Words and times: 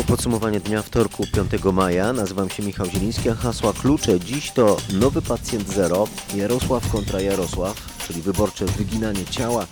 To 0.00 0.04
podsumowanie 0.04 0.60
dnia 0.60 0.82
wtorku 0.82 1.26
5 1.32 1.64
maja. 1.72 2.12
Nazywam 2.12 2.50
się 2.50 2.62
Michał 2.62 2.86
Zieliński, 2.86 3.28
a 3.28 3.34
hasła 3.34 3.72
klucze 3.72 4.20
dziś 4.20 4.50
to 4.50 4.76
nowy 4.92 5.22
pacjent 5.22 5.68
zero, 5.68 6.08
Jarosław 6.34 6.92
kontra 6.92 7.20
Jarosław, 7.20 8.06
czyli 8.06 8.22
wyborcze 8.22 8.66
wyginanie 8.66 9.24
ciała, 9.24 9.66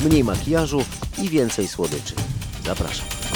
mniej 0.00 0.24
makijażu 0.24 0.84
i 1.22 1.28
więcej 1.28 1.68
słodyczy. 1.68 2.14
Zapraszam. 2.66 3.31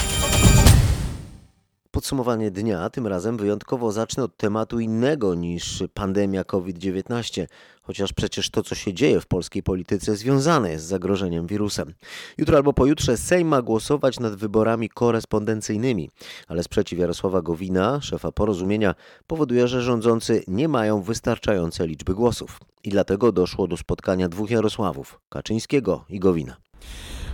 Podsumowanie 1.97 2.51
dnia, 2.51 2.91
tym 2.91 3.07
razem 3.07 3.37
wyjątkowo 3.37 3.93
zacznę 3.93 4.25
od 4.25 4.37
tematu 4.37 4.81
innego 4.81 5.35
niż 5.35 5.85
pandemia 5.95 6.45
COVID-19, 6.45 7.47
chociaż 7.83 8.13
przecież 8.13 8.51
to, 8.51 8.63
co 8.63 8.75
się 8.75 8.95
dzieje 8.95 9.21
w 9.21 9.27
polskiej 9.27 9.63
polityce, 9.63 10.17
związane 10.17 10.71
jest 10.71 10.85
z 10.85 10.89
zagrożeniem 10.89 11.47
wirusem. 11.47 11.95
Jutro 12.39 12.57
albo 12.57 12.73
pojutrze 12.73 13.17
Sejm 13.17 13.49
ma 13.49 13.63
głosować 13.63 14.21
nad 14.21 14.35
wyborami 14.35 14.89
korespondencyjnymi, 14.89 16.11
ale 16.49 16.63
sprzeciw 16.63 16.99
Jarosława 16.99 17.43
Gowina, 17.43 18.01
szefa 18.01 18.33
porozumienia, 18.33 18.95
powoduje, 19.27 19.69
że 19.69 19.83
rządzący 19.83 20.43
nie 20.49 20.69
mają 20.69 21.03
wystarczającej 21.03 21.89
liczby 21.89 22.15
głosów. 22.15 22.61
I 22.85 22.91
dlatego 22.91 23.33
doszło 23.33 23.69
do 23.69 23.77
spotkania 23.77 24.29
dwóch 24.29 24.51
Jarosławów, 24.51 25.21
Kaczyńskiego 25.29 26.05
i 26.09 26.21
Gowina. 26.21 26.57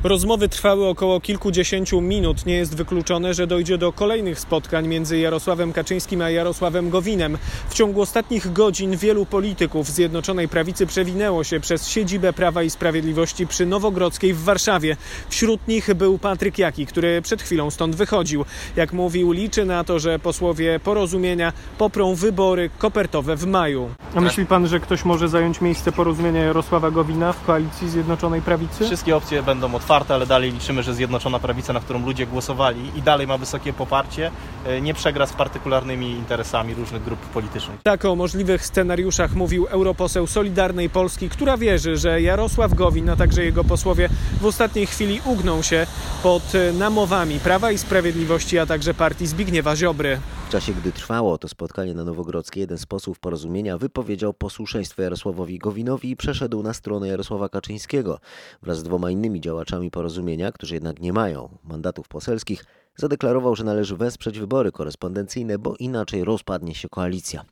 Rozmowy 0.05 0.49
trwały 0.49 0.87
około 0.87 1.21
kilkudziesięciu 1.21 2.01
minut. 2.01 2.47
Nie 2.47 2.55
jest 2.55 2.77
wykluczone, 2.77 3.35
że 3.35 3.47
dojdzie 3.47 3.79
do 3.79 3.93
kolejnych 3.93 4.41
spotkań 4.41 4.89
między 4.89 5.19
Jarosławem 5.19 5.73
Kaczyńskim 5.73 6.23
a 6.23 6.31
Jarosławem 6.31 6.91
Gowinem. 6.91 7.39
W 7.69 7.75
ciągu 7.75 8.01
ostatnich 8.01 8.53
godzin 8.53 8.97
wielu 8.97 9.27
polityków 9.27 9.89
Zjednoczonej 9.89 10.49
Prawicy 10.49 10.87
przewinęło 10.87 11.45
się 11.45 11.61
przez 11.61 11.89
siedzibę 11.89 12.33
Prawa 12.33 12.63
i 12.63 12.71
Sprawiedliwości 12.71 13.47
przy 13.47 13.67
Nowogrodzkiej 13.67 14.35
w 14.35 14.43
Warszawie. 14.43 14.97
Wśród 15.29 15.69
nich 15.69 15.95
był 15.95 16.19
Patryk 16.19 16.59
Jaki, 16.59 16.87
który 16.87 17.23
przed 17.23 17.43
chwilą 17.43 17.71
stąd 17.71 17.97
wychodził. 17.97 18.45
Jak 18.77 18.93
mówił, 18.93 19.33
liczy 19.33 19.65
na 19.65 19.85
to, 19.85 19.99
że 19.99 20.19
posłowie 20.19 20.81
porozumienia 20.81 21.53
poprą 21.79 22.15
wybory 22.15 22.71
kopertowe 22.79 23.37
w 23.37 23.47
maju. 23.47 23.91
A 24.15 24.21
myśli 24.21 24.47
pan, 24.47 24.67
że 24.67 24.81
ktoś 24.81 25.05
może 25.05 25.29
zająć 25.29 25.61
miejsce 25.61 25.93
porozumienia 25.93 26.41
Jarosława 26.41 26.91
Gowina 26.91 27.33
w 27.33 27.45
koalicji 27.45 27.91
Zjednoczonej 27.91 28.43
Prawicy? 28.43 28.85
Wszystkie 28.85 29.17
opcje 29.17 29.43
będą 29.43 29.75
otwarte 29.75 29.92
ale 29.93 30.27
dalej 30.27 30.53
liczymy, 30.53 30.83
że 30.83 30.95
Zjednoczona 30.95 31.39
Prawica, 31.39 31.73
na 31.73 31.81
którą 31.81 32.07
ludzie 32.07 32.27
głosowali 32.27 32.81
i 32.97 33.03
dalej 33.03 33.27
ma 33.27 33.39
wysokie 33.39 33.73
poparcie, 33.73 34.31
e, 34.67 34.81
nie 34.81 34.95
przegra 34.95 35.27
z 35.27 35.33
partykularnymi 35.33 36.11
interesami 36.11 36.75
różnych 36.75 37.05
grup 37.05 37.21
politycznych. 37.21 37.77
Tak 37.83 38.05
o 38.05 38.17
możliwych 38.17 38.67
scenariuszach 38.67 39.35
mówił 39.35 39.67
europoseł 39.67 40.27
Solidarnej 40.27 40.91
Polski, 40.91 41.29
która 41.29 41.57
wierzy, 41.57 41.97
że 41.97 42.23
Jarosław 42.23 42.75
Gowin, 42.75 43.11
a 43.11 43.17
także 43.17 43.45
jego 43.45 43.65
posłowie 43.65 44.09
w 44.41 44.47
ostatniej 44.47 44.87
chwili 44.87 45.21
ugną 45.25 45.63
się 45.63 45.87
pod 46.23 46.53
namowami 46.79 47.39
Prawa 47.39 47.71
i 47.71 47.79
Sprawiedliwości, 47.79 48.59
a 48.59 48.67
także 48.67 48.95
partii 48.95 49.27
Zbigniewa 49.27 49.77
Ziobry. 49.77 50.19
Czasie, 50.53 50.73
gdy 50.75 50.93
trwało 50.93 51.39
to 51.39 51.49
spotkanie 51.49 51.95
na 51.95 52.05
Nowogrodzkiej, 52.05 52.61
jeden 52.61 52.79
z 52.79 52.87
posłów 52.87 53.21
porozumienia 53.21 53.79
wypowiedział 53.79 54.35
posłuszeństwo 54.35 55.03
Jarosławowi 55.03 55.59
Gowinowi 55.59 56.11
i 56.11 56.17
przeszedł 56.17 56.63
na 56.63 56.75
stronę 56.75 57.09
Jarosława 57.09 57.49
Kaczyńskiego. 57.49 58.19
Wraz 58.63 58.79
z 58.79 58.83
dwoma 58.83 59.11
innymi 59.11 59.41
działaczami 59.41 59.91
porozumienia, 59.91 60.53
którzy 60.53 60.75
jednak 60.75 61.01
nie 61.01 61.13
mają 61.13 61.59
mandatów 61.65 62.09
poselskich, 62.09 62.65
zadeklarował, 62.97 63.57
że 63.57 63.65
należy 63.65 63.97
wesprzeć 63.97 64.39
wybory 64.39 64.73
korespondencyjne, 64.73 65.59
bo 65.59 65.77
inaczej 65.79 66.25
rozpadnie 66.25 66.75
się 66.75 66.89
koalicja. 66.89 67.45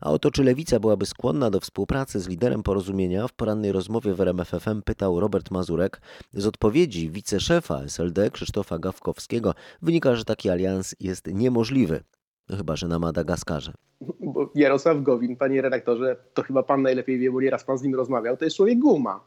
A 0.00 0.10
oto 0.10 0.30
czy 0.30 0.44
lewica 0.44 0.80
byłaby 0.80 1.06
skłonna 1.06 1.50
do 1.50 1.60
współpracy 1.60 2.20
z 2.20 2.28
liderem 2.28 2.62
porozumienia, 2.62 3.28
w 3.28 3.32
porannej 3.32 3.72
rozmowie 3.72 4.14
w 4.14 4.20
RMFFM 4.20 4.82
pytał 4.82 5.20
Robert 5.20 5.50
Mazurek. 5.50 6.00
Z 6.32 6.46
odpowiedzi 6.46 7.10
wiceszefa 7.10 7.82
SLD 7.82 8.30
Krzysztofa 8.30 8.78
Gawkowskiego 8.78 9.54
wynika, 9.82 10.16
że 10.16 10.24
taki 10.24 10.50
alians 10.50 10.94
jest 11.00 11.26
niemożliwy. 11.26 12.04
No 12.50 12.56
chyba, 12.56 12.76
że 12.76 12.88
na 12.88 12.98
Madagaskarze. 12.98 13.72
Bo 14.20 14.50
Jarosław 14.54 15.02
Gowin, 15.02 15.36
panie 15.36 15.62
redaktorze, 15.62 16.16
to 16.34 16.42
chyba 16.42 16.62
pan 16.62 16.82
najlepiej 16.82 17.18
wie, 17.18 17.30
bo 17.30 17.40
nieraz 17.40 17.64
pan 17.64 17.78
z 17.78 17.82
nim 17.82 17.94
rozmawiał, 17.94 18.36
to 18.36 18.44
jest 18.44 18.56
człowiek 18.56 18.78
guma, 18.78 19.20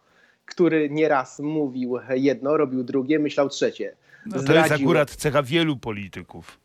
który 0.45 0.89
nieraz 0.89 1.39
mówił 1.39 1.97
jedno, 2.09 2.57
robił 2.57 2.83
drugie, 2.83 3.19
myślał 3.19 3.49
trzecie. 3.49 3.95
No 4.25 4.43
to 4.43 4.53
jest 4.53 4.71
akurat 4.71 5.11
cecha 5.11 5.43
wielu 5.43 5.77
polityków. 5.77 6.59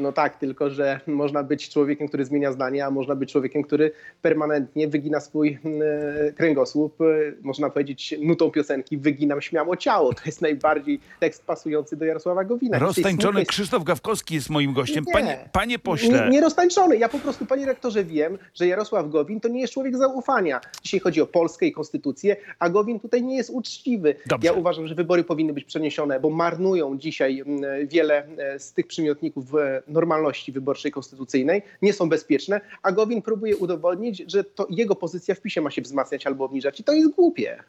No 0.00 0.12
tak, 0.12 0.38
tylko 0.38 0.70
że 0.70 1.00
można 1.06 1.42
być 1.42 1.68
człowiekiem, 1.68 2.08
który 2.08 2.24
zmienia 2.24 2.52
zdanie, 2.52 2.86
a 2.86 2.90
można 2.90 3.14
być 3.14 3.32
człowiekiem, 3.32 3.62
który 3.62 3.92
permanentnie 4.22 4.88
wygina 4.88 5.20
swój 5.20 5.58
e, 5.64 6.32
kręgosłup. 6.32 7.00
E, 7.00 7.04
można 7.42 7.70
powiedzieć 7.70 8.14
nutą 8.20 8.50
piosenki 8.50 8.98
Wyginam 8.98 9.40
śmiało 9.40 9.76
ciało. 9.76 10.14
To 10.14 10.22
jest 10.26 10.42
najbardziej 10.42 11.00
tekst 11.20 11.44
pasujący 11.44 11.96
do 11.96 12.04
Jarosława 12.04 12.44
Gowina. 12.44 12.78
Roztańczony 12.78 13.46
Krzysztof 13.46 13.84
Gawkowski 13.84 14.34
jest 14.34 14.50
moim 14.50 14.72
gościem. 14.72 15.04
Nie. 15.06 15.12
Panie, 15.12 15.48
panie 15.52 15.78
pośle. 15.78 16.24
Nie, 16.24 16.30
nie 16.30 16.40
roztańczony. 16.40 16.96
Ja 16.96 17.08
po 17.08 17.18
prostu, 17.18 17.46
panie 17.46 17.66
rektorze, 17.66 18.04
wiem, 18.04 18.38
że 18.54 18.66
Jarosław 18.66 19.10
Gowin 19.10 19.40
to 19.40 19.48
nie 19.48 19.60
jest 19.60 19.72
człowiek 19.72 19.96
zaufania. 19.96 20.60
Dzisiaj 20.82 21.00
chodzi 21.00 21.20
o 21.20 21.26
Polskę 21.26 21.66
i 21.66 21.72
konstytucję, 21.72 22.36
a 22.58 22.68
Gowin 22.68 23.00
tutaj 23.00 23.22
nie 23.22 23.36
jest 23.36 23.50
uczciwy. 23.50 24.14
Dobrze. 24.26 24.46
Ja 24.46 24.52
uważam, 24.52 24.86
że 24.86 24.94
wybory 24.94 25.24
powinny 25.24 25.52
być 25.52 25.64
przeniesione, 25.64 26.20
bo 26.20 26.30
marnują 26.30 26.98
dzisiaj 26.98 27.40
mm, 27.40 27.88
wiele 27.88 28.26
e, 28.38 28.58
z 28.58 28.72
tych 28.72 28.86
przymiotników 28.86 29.44
normalności 29.90 30.52
wyborczej 30.52 30.92
konstytucyjnej, 30.92 31.62
nie 31.82 31.92
są 31.92 32.08
bezpieczne, 32.08 32.60
a 32.82 32.92
Gowin 32.92 33.22
próbuje 33.22 33.56
udowodnić, 33.56 34.24
że 34.26 34.44
to 34.44 34.66
jego 34.70 34.94
pozycja 34.94 35.34
w 35.34 35.40
PiSie 35.40 35.60
ma 35.60 35.70
się 35.70 35.82
wzmacniać 35.82 36.26
albo 36.26 36.44
obniżać 36.44 36.80
i 36.80 36.84
to 36.84 36.92
jest 36.92 37.10
głupie. 37.10 37.64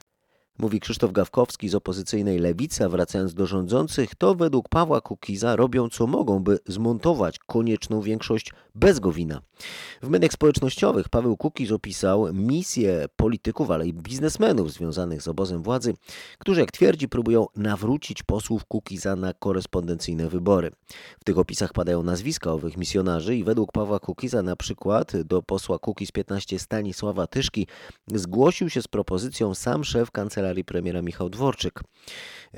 Mówi 0.60 0.80
Krzysztof 0.80 1.12
Gawkowski 1.12 1.70
z 1.70 1.76
opozycyjnej 1.76 2.40
lewicy, 2.40 2.90
wracając 2.90 3.34
do 3.34 3.48
rządzących, 3.48 4.16
to 4.16 4.36
według 4.36 4.70
Pawła 4.70 5.02
Kukiza 5.02 5.56
robią 5.56 5.90
co 5.90 6.08
mogą, 6.08 6.40
by 6.40 6.60
zmontować 6.68 7.40
konieczną 7.40 8.02
większość 8.02 8.54
bez 8.76 9.00
Gowina. 9.00 9.42
W 10.02 10.10
mediach 10.10 10.32
społecznościowych 10.32 11.10
Paweł 11.10 11.38
Kukiz 11.38 11.72
opisał 11.72 12.34
misję 12.34 13.06
polityków, 13.16 13.72
ale 13.72 13.88
i 13.88 13.94
biznesmenów 13.94 14.72
związanych 14.72 15.22
z 15.22 15.28
obozem 15.28 15.64
władzy, 15.64 15.94
którzy, 16.38 16.60
jak 16.60 16.72
twierdzi, 16.72 17.10
próbują 17.10 17.46
nawrócić 17.56 18.24
posłów 18.24 18.66
Kukiza 18.66 19.16
na 19.16 19.34
korespondencyjne 19.34 20.30
wybory. 20.30 20.72
W 21.20 21.24
tych 21.24 21.38
opisach 21.38 21.74
padają 21.74 22.04
nazwiska 22.04 22.52
owych 22.52 22.78
misjonarzy 22.78 23.36
i 23.36 23.44
według 23.44 23.72
Pawła 23.72 24.00
Kukiza 24.00 24.42
na 24.42 24.56
przykład 24.56 25.22
do 25.22 25.42
posła 25.42 25.80
Kukiz 25.80 26.12
15 26.12 26.60
Stanisława 26.60 27.28
Tyszki 27.28 27.68
zgłosił 28.08 28.70
się 28.70 28.82
z 28.82 28.88
propozycją 28.88 29.56
sam 29.56 29.84
szef 29.84 30.12
kancelarii 30.12 30.41
premiera 30.66 31.02
Michał 31.02 31.30
Dworczyk. 31.30 31.80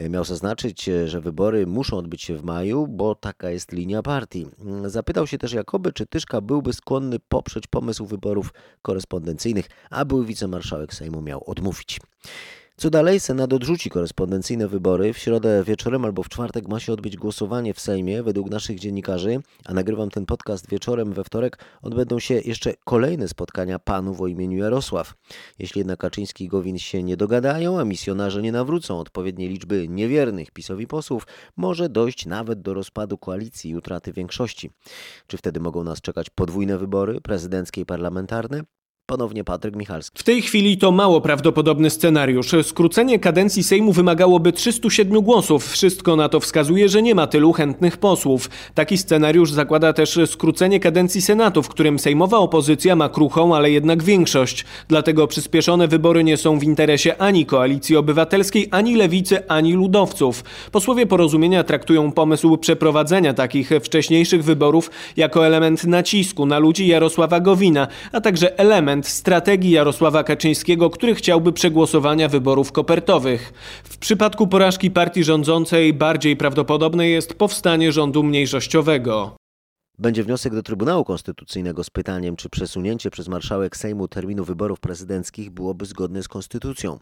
Miał 0.10 0.24
zaznaczyć, 0.24 0.90
że 1.06 1.22
wybory 1.22 1.68
muszą 1.68 1.98
odbyć 1.98 2.22
się 2.22 2.38
w 2.38 2.44
maju, 2.44 2.88
bo 2.88 3.16
taka 3.16 3.50
jest 3.50 3.72
linia 3.72 4.02
partii. 4.02 4.46
Zapytał 4.86 5.28
się 5.28 5.38
też 5.38 5.54
Jakoby, 5.54 5.94
czy 5.94 6.06
Tyszka 6.06 6.42
byłby 6.42 6.74
skłonny 6.74 7.20
poprzeć 7.20 7.68
pomysł 7.68 8.06
wyborów 8.06 8.54
korespondencyjnych, 8.82 9.66
a 9.90 10.06
były 10.06 10.26
wicemarszałek 10.26 10.94
Sejmu 10.94 11.22
miał 11.22 11.44
odmówić. 11.50 12.00
Co 12.78 12.90
dalej? 12.90 13.20
Senat 13.20 13.54
odrzuci 13.54 13.90
korespondencyjne 13.90 14.68
wybory. 14.68 15.14
W 15.14 15.18
środę 15.18 15.64
wieczorem 15.64 16.06
albo 16.06 16.24
w 16.24 16.30
czwartek 16.30 16.68
ma 16.68 16.80
się 16.80 16.94
odbyć 16.94 17.18
głosowanie 17.18 17.74
w 17.74 17.80
Sejmie 17.80 18.24
według 18.24 18.50
naszych 18.50 18.80
dziennikarzy, 18.80 19.40
a 19.66 19.74
nagrywam 19.74 20.10
ten 20.10 20.26
podcast 20.26 20.70
wieczorem 20.70 21.14
we 21.14 21.24
wtorek. 21.24 21.58
Odbędą 21.82 22.20
się 22.20 22.34
jeszcze 22.34 22.74
kolejne 22.84 23.28
spotkania 23.28 23.80
panów 23.80 24.22
o 24.22 24.28
imieniu 24.28 24.58
Jarosław. 24.58 25.14
Jeśli 25.60 25.80
jednak 25.80 26.00
Kaczyński 26.00 26.46
i 26.46 26.48
Gowin 26.48 26.78
się 26.78 27.04
nie 27.04 27.18
dogadają, 27.18 27.80
a 27.80 27.86
misjonarze 27.86 28.42
nie 28.42 28.52
nawrócą 28.52 29.00
odpowiedniej 29.00 29.50
liczby 29.50 29.88
niewiernych 29.88 30.52
PiSowi 30.52 30.88
posłów, 30.88 31.28
może 31.58 31.90
dojść 31.90 32.26
nawet 32.26 32.62
do 32.62 32.74
rozpadu 32.74 33.18
koalicji 33.18 33.72
i 33.72 33.76
utraty 33.76 34.14
większości. 34.14 34.72
Czy 35.28 35.38
wtedy 35.38 35.60
mogą 35.60 35.84
nas 35.84 36.02
czekać 36.02 36.30
podwójne 36.30 36.78
wybory, 36.78 37.22
prezydenckie 37.22 37.82
i 37.82 37.86
parlamentarne? 37.86 38.64
Ponownie 39.06 39.44
Patryk 39.44 39.76
Michalski. 39.76 40.20
W 40.20 40.24
tej 40.24 40.42
chwili 40.42 40.78
to 40.78 40.92
mało 40.92 41.22
prawdopodobny 41.22 41.90
scenariusz. 41.90 42.52
Skrócenie 42.64 43.20
kadencji 43.20 43.64
Sejmu 43.64 43.94
wymagałoby 43.94 44.52
307 44.52 45.22
głosów. 45.22 45.72
Wszystko 45.72 46.16
na 46.16 46.30
to 46.30 46.40
wskazuje, 46.40 46.90
że 46.90 47.02
nie 47.02 47.16
ma 47.16 47.28
tylu 47.28 47.54
chętnych 47.54 47.98
posłów. 47.98 48.50
Taki 48.74 48.98
scenariusz 48.98 49.52
zakłada 49.52 49.94
też 49.94 50.20
skrócenie 50.26 50.80
kadencji 50.80 51.22
Senatu, 51.22 51.64
w 51.64 51.70
którym 51.70 52.00
sejmowa 52.00 52.38
opozycja 52.38 52.96
ma 52.96 53.10
kruchą, 53.10 53.56
ale 53.56 53.72
jednak 53.72 54.04
większość. 54.04 54.66
Dlatego 54.88 55.28
przyspieszone 55.28 55.88
wybory 55.88 56.24
nie 56.24 56.38
są 56.38 56.60
w 56.60 56.64
interesie 56.64 57.18
ani 57.18 57.46
koalicji 57.46 57.96
obywatelskiej, 57.98 58.68
ani 58.72 58.96
lewicy, 58.96 59.48
ani 59.48 59.74
ludowców. 59.74 60.44
Posłowie 60.72 61.06
porozumienia 61.06 61.64
traktują 61.64 62.12
pomysł 62.12 62.58
przeprowadzenia 62.58 63.34
takich 63.34 63.70
wcześniejszych 63.84 64.44
wyborów 64.44 64.92
jako 65.18 65.48
element 65.48 65.84
nacisku 65.84 66.46
na 66.46 66.60
ludzi 66.60 66.88
Jarosława 66.88 67.40
Gowina, 67.40 67.88
a 68.12 68.22
także 68.22 68.60
element 68.60 68.93
element 68.94 69.08
strategii 69.08 69.72
Jarosława 69.72 70.24
Kaczyńskiego, 70.24 70.90
który 70.90 71.16
chciałby 71.16 71.54
przegłosowania 71.54 72.28
wyborów 72.28 72.72
kopertowych. 72.72 73.54
W 73.84 73.98
przypadku 73.98 74.48
porażki 74.48 74.92
partii 74.92 75.24
rządzącej 75.24 75.94
bardziej 75.94 76.38
prawdopodobne 76.38 77.08
jest 77.08 77.34
powstanie 77.34 77.92
rządu 77.92 78.24
mniejszościowego. 78.24 79.43
Będzie 80.00 80.24
wniosek 80.24 80.54
do 80.54 80.64
Trybunału 80.64 81.06
Konstytucyjnego 81.06 81.84
z 81.84 81.90
pytaniem, 81.90 82.36
czy 82.36 82.50
przesunięcie 82.50 83.10
przez 83.10 83.28
marszałek 83.28 83.78
Sejmu 83.78 84.08
terminu 84.08 84.46
wyborów 84.46 84.80
prezydenckich 84.80 85.52
byłoby 85.52 85.86
zgodne 85.86 86.24
z 86.24 86.28
konstytucją. 86.28 87.00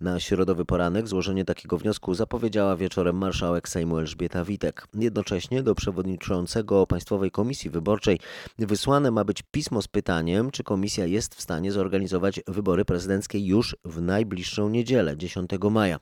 Na 0.00 0.20
środowy 0.20 0.64
poranek 0.64 1.08
złożenie 1.08 1.44
takiego 1.44 1.78
wniosku 1.78 2.14
zapowiedziała 2.14 2.76
wieczorem 2.76 3.16
marszałek 3.16 3.68
Sejmu 3.68 3.98
Elżbieta 3.98 4.44
Witek. 4.44 4.86
Jednocześnie 4.94 5.62
do 5.62 5.74
przewodniczącego 5.74 6.86
Państwowej 6.86 7.30
Komisji 7.30 7.70
Wyborczej 7.70 8.18
wysłane 8.58 9.10
ma 9.10 9.24
być 9.24 9.42
pismo 9.50 9.82
z 9.82 9.88
pytaniem, 9.88 10.50
czy 10.50 10.64
komisja 10.64 11.06
jest 11.06 11.34
w 11.34 11.40
stanie 11.40 11.72
zorganizować 11.72 12.40
wybory 12.48 12.84
prezydenckie 12.84 13.38
już 13.38 13.76
w 13.84 14.00
najbliższą 14.02 14.68
niedzielę, 14.68 15.16
10 15.16 15.50
maja. 15.70 15.98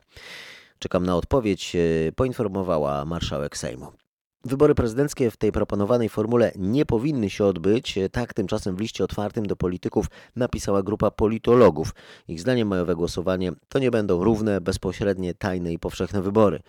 Czekam 0.79 1.05
na 1.05 1.15
odpowiedź, 1.15 1.75
e, 1.75 2.11
poinformowała 2.11 3.05
marszałek 3.05 3.57
Sejmu. 3.57 4.04
Wybory 4.45 4.75
prezydenckie 4.75 5.31
w 5.31 5.37
tej 5.37 5.51
proponowanej 5.51 6.09
formule 6.09 6.51
nie 6.55 6.85
powinny 6.85 7.29
się 7.29 7.45
odbyć. 7.45 7.99
Tak 8.11 8.33
tymczasem 8.33 8.75
w 8.75 8.79
liście 8.79 9.03
otwartym 9.03 9.45
do 9.45 9.55
polityków 9.55 10.05
napisała 10.35 10.83
grupa 10.83 11.11
politologów. 11.11 11.95
Ich 12.27 12.41
zdaniem 12.41 12.67
majowe 12.67 12.95
głosowanie 12.95 13.51
to 13.69 13.79
nie 13.79 13.91
będą 13.91 14.23
równe, 14.23 14.61
bezpośrednie, 14.61 15.33
tajne 15.33 15.73
i 15.73 15.79
powszechne 15.79 16.21
wybory. 16.21 16.59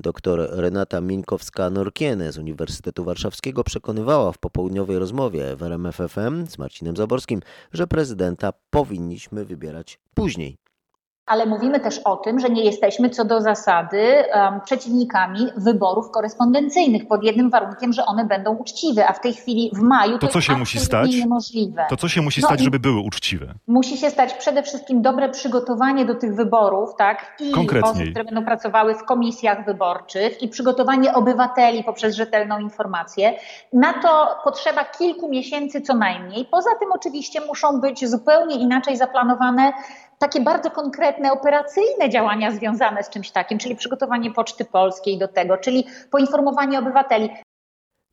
Doktor 0.00 0.48
Renata 0.52 1.00
Mińkowska-Norkiene 1.00 2.32
z 2.32 2.38
Uniwersytetu 2.38 3.04
Warszawskiego 3.04 3.64
przekonywała 3.64 4.32
w 4.32 4.38
popołudniowej 4.38 4.98
rozmowie 4.98 5.56
w 5.56 5.62
RMFFM 5.62 6.46
z 6.46 6.58
Marcinem 6.58 6.96
Zaborskim, 6.96 7.40
że 7.72 7.86
prezydenta 7.86 8.52
powinniśmy 8.70 9.44
wybierać 9.44 9.98
później 10.14 10.69
ale 11.30 11.46
mówimy 11.46 11.80
też 11.80 11.98
o 11.98 12.16
tym, 12.16 12.40
że 12.40 12.50
nie 12.50 12.64
jesteśmy 12.64 13.10
co 13.10 13.24
do 13.24 13.40
zasady 13.40 14.24
um, 14.34 14.60
przeciwnikami 14.60 15.46
wyborów 15.56 16.10
korespondencyjnych 16.10 17.08
pod 17.08 17.24
jednym 17.24 17.50
warunkiem, 17.50 17.92
że 17.92 18.06
one 18.06 18.24
będą 18.24 18.54
uczciwe, 18.54 19.08
a 19.08 19.12
w 19.12 19.20
tej 19.20 19.34
chwili 19.34 19.70
w 19.74 19.80
maju 19.80 20.18
to, 20.18 20.26
to 20.26 20.32
co 20.32 20.40
się 20.40 20.56
musi 20.56 20.80
stać? 20.80 21.14
niemożliwe. 21.14 21.86
To 21.88 21.96
co 21.96 22.08
się 22.08 22.22
musi 22.22 22.40
No 22.40 22.48
stać, 22.48 22.60
żeby 22.60 22.78
były 22.78 23.00
uczciwe? 23.00 23.54
Musi 23.66 23.98
się 23.98 24.10
stać 24.10 24.34
przede 24.34 24.62
wszystkim 24.62 25.02
dobre 25.02 25.28
przygotowanie 25.28 26.04
do 26.04 26.14
tych 26.14 26.34
wyborów, 26.34 26.90
tak? 26.98 27.36
I 27.40 27.52
osób, 27.82 28.02
które 28.10 28.24
będą 28.24 28.44
pracowały 28.44 28.94
w 28.94 29.04
komisjach 29.04 29.64
wyborczych 29.64 30.42
i 30.42 30.48
przygotowanie 30.48 31.14
obywateli 31.14 31.84
poprzez 31.84 32.16
rzetelną 32.16 32.58
informację. 32.58 33.34
Na 33.72 33.92
to 33.92 34.28
potrzeba 34.44 34.84
kilku 34.84 35.28
miesięcy 35.28 35.80
co 35.80 35.94
najmniej. 35.94 36.44
Poza 36.44 36.70
tym 36.80 36.92
oczywiście 36.92 37.40
muszą 37.46 37.80
być 37.80 38.08
zupełnie 38.08 38.56
inaczej 38.56 38.96
zaplanowane 38.96 39.72
takie 40.20 40.40
bardzo 40.40 40.70
konkretne, 40.70 41.32
operacyjne 41.32 42.10
działania 42.10 42.50
związane 42.50 43.02
z 43.02 43.10
czymś 43.10 43.30
takim, 43.30 43.58
czyli 43.58 43.76
przygotowanie 43.76 44.32
Poczty 44.32 44.64
Polskiej 44.64 45.18
do 45.18 45.28
tego, 45.28 45.56
czyli 45.56 45.86
poinformowanie 46.10 46.78
obywateli. 46.78 47.30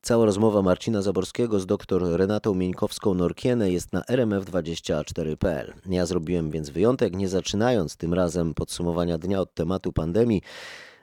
Cała 0.02 0.26
rozmowa 0.26 0.62
Marcina 0.62 1.02
Zaborskiego 1.02 1.60
z 1.60 1.66
dr 1.66 2.04
Renatą 2.18 2.54
Mieńkowską-Norkiene 2.54 3.70
jest 3.72 3.94
na 3.94 4.02
rmf24.pl. 4.02 5.74
Ja 5.86 6.06
zrobiłem 6.06 6.52
więc 6.52 6.70
wyjątek, 6.70 7.16
nie 7.16 7.28
zaczynając 7.28 7.98
tym 7.98 8.14
razem 8.14 8.54
podsumowania 8.54 9.18
dnia 9.18 9.40
od 9.40 9.54
tematu 9.54 9.94
pandemii, 9.94 10.42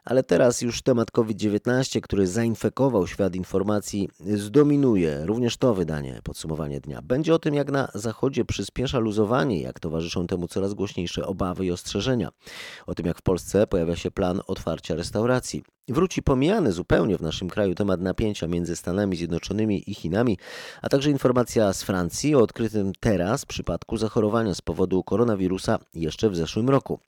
ale 0.04 0.22
teraz 0.22 0.62
już 0.62 0.82
temat 0.82 1.10
COVID-19, 1.10 2.00
który 2.00 2.26
zainfekował 2.26 3.06
świat 3.06 3.36
informacji, 3.36 4.08
zdominuje 4.20 5.26
również 5.26 5.56
to 5.56 5.74
wydanie, 5.74 6.20
podsumowanie 6.24 6.80
dnia. 6.80 7.02
Będzie 7.02 7.34
o 7.34 7.38
tym, 7.38 7.54
jak 7.54 7.70
na 7.70 7.88
Zachodzie 7.94 8.44
przyspiesza 8.44 8.98
luzowanie, 8.98 9.60
jak 9.60 9.80
towarzyszą 9.80 10.26
temu 10.26 10.48
coraz 10.48 10.74
głośniejsze 10.74 11.26
obawy 11.26 11.66
i 11.66 11.70
ostrzeżenia. 11.70 12.28
O 12.86 12.94
tym, 12.94 13.06
jak 13.06 13.18
w 13.18 13.22
Polsce 13.22 13.66
pojawia 13.66 13.96
się 13.96 14.10
plan 14.10 14.40
otwarcia 14.46 14.94
restauracji. 14.94 15.64
Wróci 15.88 16.22
pomijany 16.22 16.72
zupełnie 16.72 17.18
w 17.18 17.20
naszym 17.20 17.48
kraju 17.48 17.74
temat 17.74 18.00
napięcia 18.00 18.46
między 18.46 18.76
Stanami 18.76 19.16
Zjednoczonymi 19.16 19.90
i 19.90 19.94
Chinami, 19.94 20.38
a 20.82 20.88
także 20.88 21.10
informacja 21.10 21.72
z 21.72 21.82
Francji 21.82 22.34
o 22.34 22.38
odkrytym 22.38 22.92
teraz 23.00 23.46
przypadku 23.46 23.96
zachorowania 23.96 24.54
z 24.54 24.60
powodu 24.60 25.02
koronawirusa 25.02 25.78
jeszcze 25.94 26.30
w 26.30 26.36
zeszłym 26.36 26.70
roku. 26.70 26.98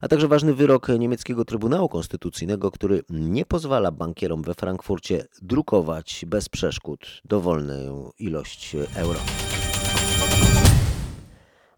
A 0.00 0.08
także 0.08 0.28
ważny 0.28 0.54
wyrok 0.54 0.88
niemieckiego 0.88 1.44
Trybunału 1.44 1.88
Konstytucyjnego, 1.88 2.70
który 2.70 3.02
nie 3.10 3.44
pozwala 3.46 3.92
bankierom 3.92 4.42
we 4.42 4.54
Frankfurcie 4.54 5.24
drukować 5.42 6.24
bez 6.28 6.48
przeszkód 6.48 7.20
dowolną 7.24 8.10
ilość 8.18 8.76
euro. 8.94 9.20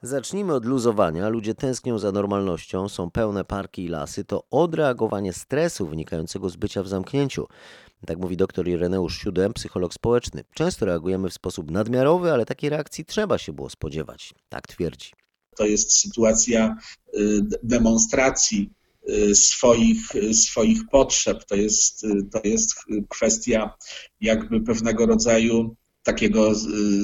Zacznijmy 0.02 0.54
od 0.54 0.64
luzowania. 0.64 1.28
Ludzie 1.28 1.54
tęsknią 1.54 1.98
za 1.98 2.12
normalnością, 2.12 2.88
są 2.88 3.10
pełne 3.10 3.44
parki 3.44 3.84
i 3.84 3.88
lasy. 3.88 4.24
To 4.24 4.44
odreagowanie 4.50 5.32
stresu 5.32 5.86
wynikającego 5.86 6.48
z 6.48 6.56
bycia 6.56 6.82
w 6.82 6.88
zamknięciu. 6.88 7.46
Tak 8.06 8.18
mówi 8.18 8.36
dr 8.36 8.68
Ireneusz 8.68 9.18
Siódem, 9.18 9.52
psycholog 9.52 9.94
społeczny. 9.94 10.44
Często 10.54 10.86
reagujemy 10.86 11.30
w 11.30 11.34
sposób 11.34 11.70
nadmiarowy, 11.70 12.32
ale 12.32 12.46
takiej 12.46 12.70
reakcji 12.70 13.04
trzeba 13.04 13.38
się 13.38 13.52
było 13.52 13.70
spodziewać. 13.70 14.34
Tak 14.48 14.66
twierdzi. 14.66 15.21
To 15.56 15.66
jest 15.66 15.92
sytuacja 15.92 16.76
y, 17.14 17.40
demonstracji 17.62 18.70
y, 19.08 19.34
swoich, 19.34 20.14
y, 20.14 20.34
swoich 20.34 20.80
potrzeb. 20.90 21.44
To 21.44 21.54
jest, 21.54 22.06
to 22.32 22.40
jest 22.44 22.74
kwestia 23.08 23.74
jakby 24.20 24.60
pewnego 24.60 25.06
rodzaju 25.06 25.76
takiego 26.02 26.52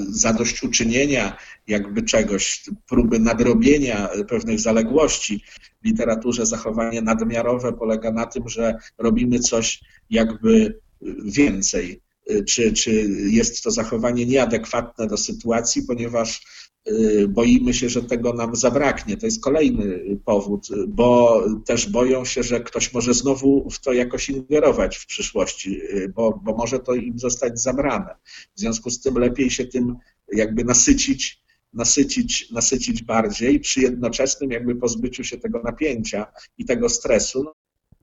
zadośćuczynienia 0.08 1.36
jakby 1.66 2.02
czegoś, 2.02 2.64
próby 2.88 3.18
nadrobienia 3.18 4.08
pewnych 4.28 4.60
zaległości. 4.60 5.44
W 5.82 5.86
literaturze 5.86 6.46
zachowanie 6.46 7.02
nadmiarowe 7.02 7.72
polega 7.72 8.12
na 8.12 8.26
tym, 8.26 8.48
że 8.48 8.74
robimy 8.98 9.38
coś 9.38 9.80
jakby 10.10 10.80
więcej. 11.24 12.00
Czy, 12.46 12.72
czy 12.72 12.90
jest 13.30 13.62
to 13.62 13.70
zachowanie 13.70 14.26
nieadekwatne 14.26 15.06
do 15.06 15.16
sytuacji, 15.16 15.82
ponieważ 15.82 16.42
boimy 17.28 17.74
się, 17.74 17.88
że 17.88 18.02
tego 18.02 18.32
nam 18.32 18.56
zabraknie. 18.56 19.16
To 19.16 19.26
jest 19.26 19.42
kolejny 19.42 20.18
powód, 20.24 20.68
bo 20.88 21.42
też 21.66 21.90
boją 21.90 22.24
się, 22.24 22.42
że 22.42 22.60
ktoś 22.60 22.92
może 22.92 23.14
znowu 23.14 23.70
w 23.70 23.80
to 23.80 23.92
jakoś 23.92 24.28
ingerować 24.30 24.96
w 24.96 25.06
przyszłości, 25.06 25.80
y, 25.82 26.12
bo, 26.14 26.40
bo 26.44 26.56
może 26.56 26.78
to 26.78 26.94
im 26.94 27.18
zostać 27.18 27.60
zabrane. 27.60 28.14
W 28.54 28.60
związku 28.60 28.90
z 28.90 29.00
tym 29.00 29.18
lepiej 29.18 29.50
się 29.50 29.66
tym 29.66 29.96
jakby 30.32 30.64
nasycić, 30.64 31.42
nasycić, 31.72 32.50
nasycić 32.50 33.02
bardziej 33.02 33.60
przy 33.60 33.80
jednoczesnym 33.80 34.50
jakby 34.50 34.76
pozbyciu 34.76 35.24
się 35.24 35.38
tego 35.38 35.62
napięcia 35.62 36.26
i 36.58 36.64
tego 36.64 36.88
stresu. 36.88 37.46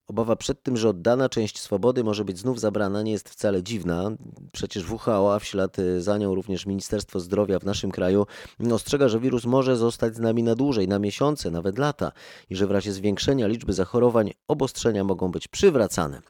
Obawa 0.08 0.36
przed 0.36 0.64
tym, 0.64 0.78
że 0.78 0.90
oddana 0.90 1.30
część 1.30 1.60
swobody 1.60 2.04
może 2.04 2.26
być 2.26 2.40
znów 2.40 2.60
zabrana, 2.60 3.02
nie 3.02 3.12
jest 3.12 3.30
wcale 3.30 3.64
dziwna. 3.64 4.12
Przecież 4.52 4.92
WHO, 4.92 5.36
a 5.36 5.40
w 5.40 5.46
ślad 5.46 5.78
za 6.00 6.18
nią 6.18 6.36
również 6.36 6.66
Ministerstwo 6.66 7.20
Zdrowia 7.20 7.60
w 7.60 7.64
naszym 7.64 7.92
kraju, 7.92 8.26
ostrzega, 8.72 9.10
że 9.10 9.20
wirus 9.20 9.46
może 9.46 9.76
zostać 9.76 10.16
z 10.16 10.20
nami 10.20 10.44
na 10.44 10.56
dłużej, 10.56 10.88
na 10.88 11.00
miesiące, 11.00 11.52
nawet 11.52 11.78
lata 11.78 12.12
i 12.50 12.56
że 12.56 12.68
w 12.68 12.72
razie 12.72 12.94
zwiększenia 12.94 13.48
liczby 13.48 13.74
zachorowań 13.74 14.32
obostrzenia 14.48 15.04
mogą 15.04 15.32
być 15.32 15.48
przywracane. 15.48 16.22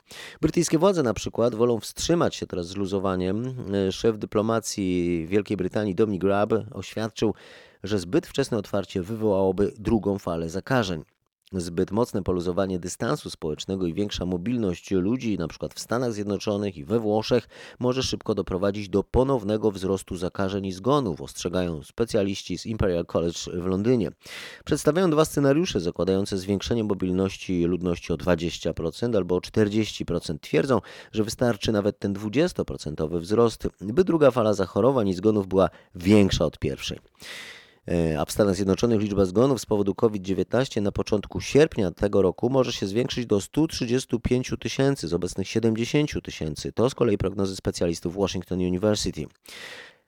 Brytyjskie 0.41 0.77
władze 0.77 1.03
na 1.03 1.13
przykład 1.13 1.55
wolą 1.55 1.79
wstrzymać 1.79 2.35
się 2.35 2.47
teraz 2.47 2.67
z 2.67 2.75
luzowaniem. 2.75 3.55
Szef 3.91 4.17
dyplomacji 4.17 5.25
Wielkiej 5.29 5.57
Brytanii 5.57 5.95
Dominic 5.95 6.23
Raab 6.23 6.53
oświadczył, 6.71 7.33
że 7.83 7.99
zbyt 7.99 8.27
wczesne 8.27 8.57
otwarcie 8.57 9.01
wywołałoby 9.01 9.73
drugą 9.77 10.19
falę 10.19 10.49
zakażeń. 10.49 11.14
Zbyt 11.51 11.91
mocne 11.91 12.23
poluzowanie 12.23 12.79
dystansu 12.79 13.29
społecznego 13.29 13.87
i 13.87 13.93
większa 13.93 14.25
mobilność 14.25 14.91
ludzi, 14.91 15.33
np. 15.33 15.67
w 15.75 15.79
Stanach 15.79 16.13
Zjednoczonych 16.13 16.77
i 16.77 16.83
we 16.83 16.99
Włoszech, 16.99 17.47
może 17.79 18.03
szybko 18.03 18.35
doprowadzić 18.35 18.89
do 18.89 19.03
ponownego 19.03 19.71
wzrostu 19.71 20.17
zakażeń 20.17 20.65
i 20.65 20.71
zgonów, 20.71 21.21
ostrzegają 21.21 21.83
specjaliści 21.83 22.57
z 22.57 22.65
Imperial 22.65 23.05
College 23.05 23.39
w 23.53 23.65
Londynie. 23.65 24.11
Przedstawiają 24.65 25.09
dwa 25.09 25.25
scenariusze 25.25 25.79
zakładające 25.79 26.37
zwiększenie 26.37 26.83
mobilności 26.83 27.63
ludności 27.63 28.13
o 28.13 28.17
20% 28.17 29.15
albo 29.15 29.35
o 29.35 29.39
40%. 29.39 30.39
Twierdzą, 30.39 30.81
że 31.11 31.23
wystarczy 31.23 31.71
nawet 31.71 31.99
ten 31.99 32.13
20% 32.13 33.19
wzrost, 33.19 33.67
by 33.81 34.03
druga 34.03 34.31
fala 34.31 34.53
zachorowań 34.53 35.07
i 35.07 35.13
zgonów 35.13 35.47
była 35.47 35.69
większa 35.95 36.45
od 36.45 36.59
pierwszej. 36.59 36.99
E, 37.87 38.19
A 38.19 38.25
w 38.25 38.31
Stanach 38.31 38.55
Zjednoczonych 38.55 39.01
liczba 39.01 39.25
zgonów 39.25 39.61
z 39.61 39.65
powodu 39.65 39.95
COVID-19 39.95 40.81
na 40.81 40.91
początku 40.91 41.41
sierpnia 41.41 41.91
tego 41.91 42.21
roku 42.21 42.49
może 42.49 42.73
się 42.73 42.87
zwiększyć 42.87 43.25
do 43.25 43.41
135 43.41 44.53
tysięcy 44.59 45.07
z 45.07 45.13
obecnych 45.13 45.47
70 45.47 46.11
tysięcy. 46.23 46.71
To 46.71 46.89
z 46.89 46.95
kolei 46.95 47.17
prognozy 47.17 47.55
specjalistów 47.55 48.15
Washington 48.15 48.59
University. 48.59 49.25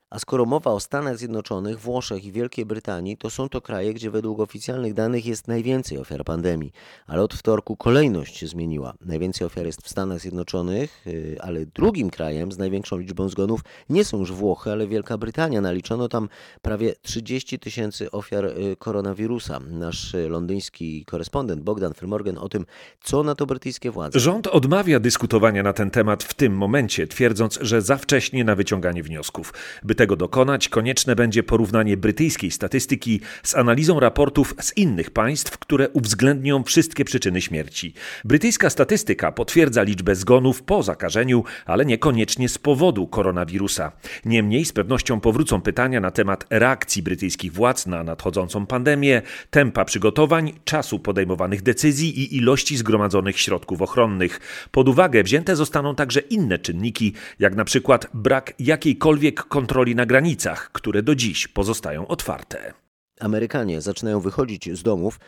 A 0.09 0.19
skoro 0.19 0.45
mowa 0.45 0.71
o 0.71 0.79
Stanach 0.79 1.17
Zjednoczonych, 1.17 1.79
Włoszech 1.79 2.25
i 2.25 2.31
Wielkiej 2.31 2.65
Brytanii, 2.65 3.17
to 3.17 3.29
są 3.29 3.49
to 3.49 3.61
kraje, 3.61 3.93
gdzie 3.93 4.11
według 4.11 4.39
oficjalnych 4.39 4.93
danych 4.93 5.25
jest 5.25 5.47
najwięcej 5.47 5.97
ofiar 5.97 6.23
pandemii. 6.23 6.71
Ale 7.07 7.21
od 7.21 7.33
wtorku 7.33 7.75
kolejność 7.75 8.37
się 8.37 8.47
zmieniła. 8.47 8.93
Najwięcej 9.05 9.47
ofiar 9.47 9.65
jest 9.65 9.81
w 9.81 9.89
Stanach 9.89 10.19
Zjednoczonych, 10.19 11.01
yy, 11.05 11.37
ale 11.41 11.65
drugim 11.65 12.09
krajem 12.09 12.51
z 12.51 12.57
największą 12.57 12.97
liczbą 12.97 13.29
zgonów 13.29 13.61
nie 13.89 14.05
są 14.05 14.19
już 14.19 14.31
Włochy, 14.31 14.71
ale 14.71 14.87
Wielka 14.87 15.17
Brytania. 15.17 15.61
Naliczono 15.61 16.09
tam 16.09 16.29
prawie 16.61 16.95
30 17.01 17.59
tysięcy 17.59 18.11
ofiar 18.11 18.43
yy, 18.57 18.75
koronawirusa. 18.75 19.59
Nasz 19.59 20.13
yy, 20.13 20.29
londyński 20.29 21.05
korespondent 21.05 21.61
Bogdan 21.61 21.93
Firmorgan 21.93 22.37
o 22.37 22.49
tym, 22.49 22.65
co 23.03 23.23
na 23.23 23.35
to 23.35 23.45
brytyjskie 23.45 23.91
władze. 23.91 24.19
Rząd 24.19 24.47
odmawia 24.47 24.99
dyskutowania 24.99 25.63
na 25.63 25.73
ten 25.73 25.91
temat 25.91 26.23
w 26.23 26.33
tym 26.33 26.57
momencie, 26.57 27.07
twierdząc, 27.07 27.59
że 27.61 27.81
za 27.81 27.97
wcześnie 27.97 28.43
na 28.43 28.55
wyciąganie 28.55 29.03
wniosków. 29.03 29.53
By 29.83 29.96
tego 29.97 30.15
dokonać, 30.15 30.69
konieczne 30.69 31.15
będzie 31.15 31.43
porównanie 31.43 31.97
brytyjskiej 31.97 32.51
statystyki 32.51 33.21
z 33.43 33.55
analizą 33.55 33.99
raportów 33.99 34.55
z 34.59 34.77
innych 34.77 35.11
państw, 35.11 35.57
które 35.57 35.89
uwzględnią 35.89 36.63
wszystkie 36.63 37.05
przyczyny 37.05 37.41
śmierci. 37.41 37.93
Brytyjska 38.25 38.69
statystyka 38.69 39.31
potwierdza 39.31 39.83
liczbę 39.83 40.15
zgonów 40.15 40.63
po 40.63 40.83
zakażeniu, 40.83 41.43
ale 41.65 41.85
niekoniecznie 41.85 42.49
z 42.49 42.57
powodu 42.57 43.07
koronawirusa. 43.07 43.91
Niemniej 44.25 44.65
z 44.65 44.73
pewnością 44.73 45.19
powrócą 45.19 45.61
pytania 45.61 45.99
na 45.99 46.11
temat 46.11 46.45
reakcji 46.49 47.03
brytyjskich 47.03 47.53
władz 47.53 47.87
na 47.87 48.03
nadchodzącą 48.03 48.65
pandemię, 48.65 49.21
tempa 49.49 49.85
przygotowań, 49.85 50.53
czasu 50.65 50.99
podejmowanych 50.99 51.61
decyzji 51.61 52.19
i 52.19 52.37
ilości 52.37 52.77
zgromadzonych 52.77 53.39
środków 53.39 53.81
ochronnych. 53.81 54.39
Pod 54.71 54.89
uwagę 54.89 55.23
wzięte 55.23 55.55
zostaną 55.55 55.95
także 55.95 56.19
inne 56.19 56.59
czynniki, 56.59 57.13
jak 57.39 57.55
na 57.55 57.65
przykład 57.65 58.07
brak 58.13 58.53
jakiejkolwiek 58.59 59.43
kontroli 59.43 59.86
na 59.95 60.05
granicach, 60.05 60.71
które 60.71 61.03
do 61.03 61.15
dziś 61.15 61.47
pozostają 61.47 62.07
otwarte. 62.07 62.73
Amerykanie 63.19 63.81
zaczynają 63.81 64.19
wychodzić 64.19 64.77
z 64.77 64.83
domów. 64.83 65.19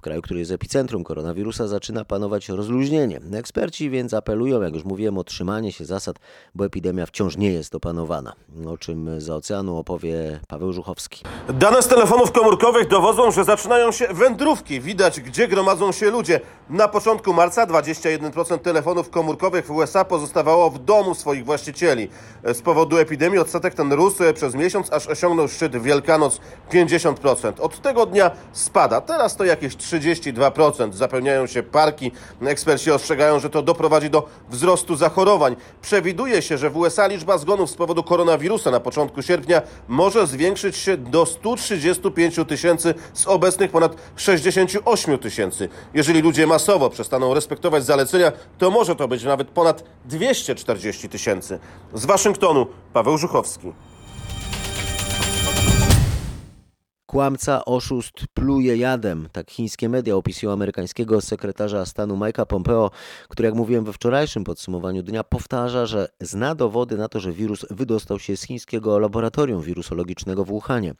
W 0.00 0.02
kraju, 0.02 0.22
który 0.22 0.40
jest 0.40 0.52
epicentrum 0.52 1.04
koronawirusa, 1.04 1.66
zaczyna 1.68 2.04
panować 2.04 2.48
rozluźnienie. 2.48 3.20
Eksperci 3.32 3.90
więc 3.90 4.14
apelują, 4.14 4.62
jak 4.62 4.74
już 4.74 4.84
mówiłem, 4.84 5.18
o 5.18 5.24
trzymanie 5.24 5.72
się 5.72 5.84
zasad, 5.84 6.16
bo 6.54 6.66
epidemia 6.66 7.06
wciąż 7.06 7.36
nie 7.36 7.52
jest 7.52 7.74
opanowana. 7.74 8.32
O 8.66 8.78
czym 8.78 9.20
za 9.20 9.34
oceanu 9.34 9.78
opowie 9.78 10.40
Paweł 10.48 10.72
Żuchowski. 10.72 11.24
Dane 11.54 11.82
z 11.82 11.88
telefonów 11.88 12.32
komórkowych 12.32 12.88
dowodzą, 12.88 13.30
że 13.30 13.44
zaczynają 13.44 13.92
się 13.92 14.06
wędrówki. 14.08 14.80
Widać, 14.80 15.20
gdzie 15.20 15.48
gromadzą 15.48 15.92
się 15.92 16.10
ludzie. 16.10 16.40
Na 16.70 16.88
początku 16.88 17.32
marca 17.32 17.66
21% 17.66 18.58
telefonów 18.58 19.10
komórkowych 19.10 19.66
w 19.66 19.70
USA 19.70 20.04
pozostawało 20.04 20.70
w 20.70 20.78
domu 20.78 21.14
swoich 21.14 21.44
właścicieli. 21.44 22.08
Z 22.44 22.62
powodu 22.62 22.98
epidemii 22.98 23.38
odsetek 23.38 23.74
ten 23.74 23.92
rósł 23.92 24.22
przez 24.34 24.54
miesiąc, 24.54 24.92
aż 24.92 25.06
osiągnął 25.06 25.48
szczyt 25.48 25.82
Wielkanoc 25.82 26.40
50%. 26.72 27.60
Od 27.60 27.82
tego 27.82 28.06
dnia 28.06 28.30
spada. 28.52 29.00
Teraz 29.00 29.36
to 29.36 29.44
jakieś 29.44 29.76
32%. 29.90 30.92
Zapełniają 30.92 31.46
się 31.46 31.62
parki. 31.62 32.12
Eksperci 32.42 32.90
ostrzegają, 32.90 33.40
że 33.40 33.50
to 33.50 33.62
doprowadzi 33.62 34.10
do 34.10 34.28
wzrostu 34.50 34.96
zachorowań. 34.96 35.56
Przewiduje 35.82 36.42
się, 36.42 36.58
że 36.58 36.70
w 36.70 36.76
USA 36.76 37.06
liczba 37.06 37.38
zgonów 37.38 37.70
z 37.70 37.74
powodu 37.74 38.02
koronawirusa 38.02 38.70
na 38.70 38.80
początku 38.80 39.22
sierpnia 39.22 39.62
może 39.88 40.26
zwiększyć 40.26 40.76
się 40.76 40.96
do 40.96 41.26
135 41.26 42.36
tysięcy 42.48 42.94
z 43.14 43.26
obecnych 43.26 43.70
ponad 43.70 43.96
68 44.16 45.18
tysięcy. 45.18 45.68
Jeżeli 45.94 46.22
ludzie 46.22 46.46
masowo 46.46 46.90
przestaną 46.90 47.34
respektować 47.34 47.84
zalecenia, 47.84 48.32
to 48.58 48.70
może 48.70 48.96
to 48.96 49.08
być 49.08 49.24
nawet 49.24 49.48
ponad 49.48 49.84
240 50.04 51.08
tysięcy. 51.08 51.58
Z 51.94 52.04
Waszyngtonu 52.04 52.66
Paweł 52.92 53.18
Żuchowski. 53.18 53.72
Kłamca, 57.10 57.64
oszust, 57.64 58.12
pluje 58.34 58.76
jadem. 58.76 59.28
Tak 59.32 59.50
chińskie 59.50 59.88
media 59.88 60.16
opisują 60.16 60.52
amerykańskiego 60.52 61.20
sekretarza 61.20 61.86
stanu 61.86 62.16
Mike'a 62.16 62.46
Pompeo, 62.46 62.90
który, 63.28 63.46
jak 63.46 63.54
mówiłem 63.54 63.84
we 63.84 63.92
wczorajszym 63.92 64.44
podsumowaniu 64.44 65.02
dnia, 65.02 65.24
powtarza, 65.24 65.86
że 65.86 66.08
zna 66.20 66.54
dowody 66.54 66.96
na 66.96 67.08
to, 67.08 67.20
że 67.20 67.32
wirus 67.32 67.66
wydostał 67.70 68.18
się 68.18 68.36
z 68.36 68.42
chińskiego 68.42 68.98
laboratorium 68.98 69.62
wirusologicznego 69.62 70.44
w 70.44 70.48
Wuhanie. 70.48 70.94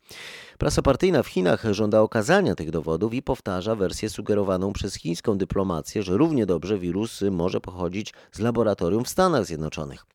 Prasa 0.60 0.82
partyjna 0.82 1.22
w 1.22 1.26
Chinach 1.28 1.64
żąda 1.70 2.00
okazania 2.00 2.54
tych 2.54 2.70
dowodów 2.70 3.14
i 3.14 3.22
powtarza 3.22 3.74
wersję 3.74 4.10
sugerowaną 4.10 4.72
przez 4.72 4.94
chińską 4.94 5.38
dyplomację, 5.38 6.02
że 6.02 6.16
równie 6.16 6.46
dobrze 6.46 6.78
wirus 6.78 7.20
może 7.30 7.60
pochodzić 7.60 8.14
z 8.32 8.38
laboratorium 8.38 9.04
w 9.04 9.08
Stanach 9.08 9.44
Zjednoczonych. 9.44 10.06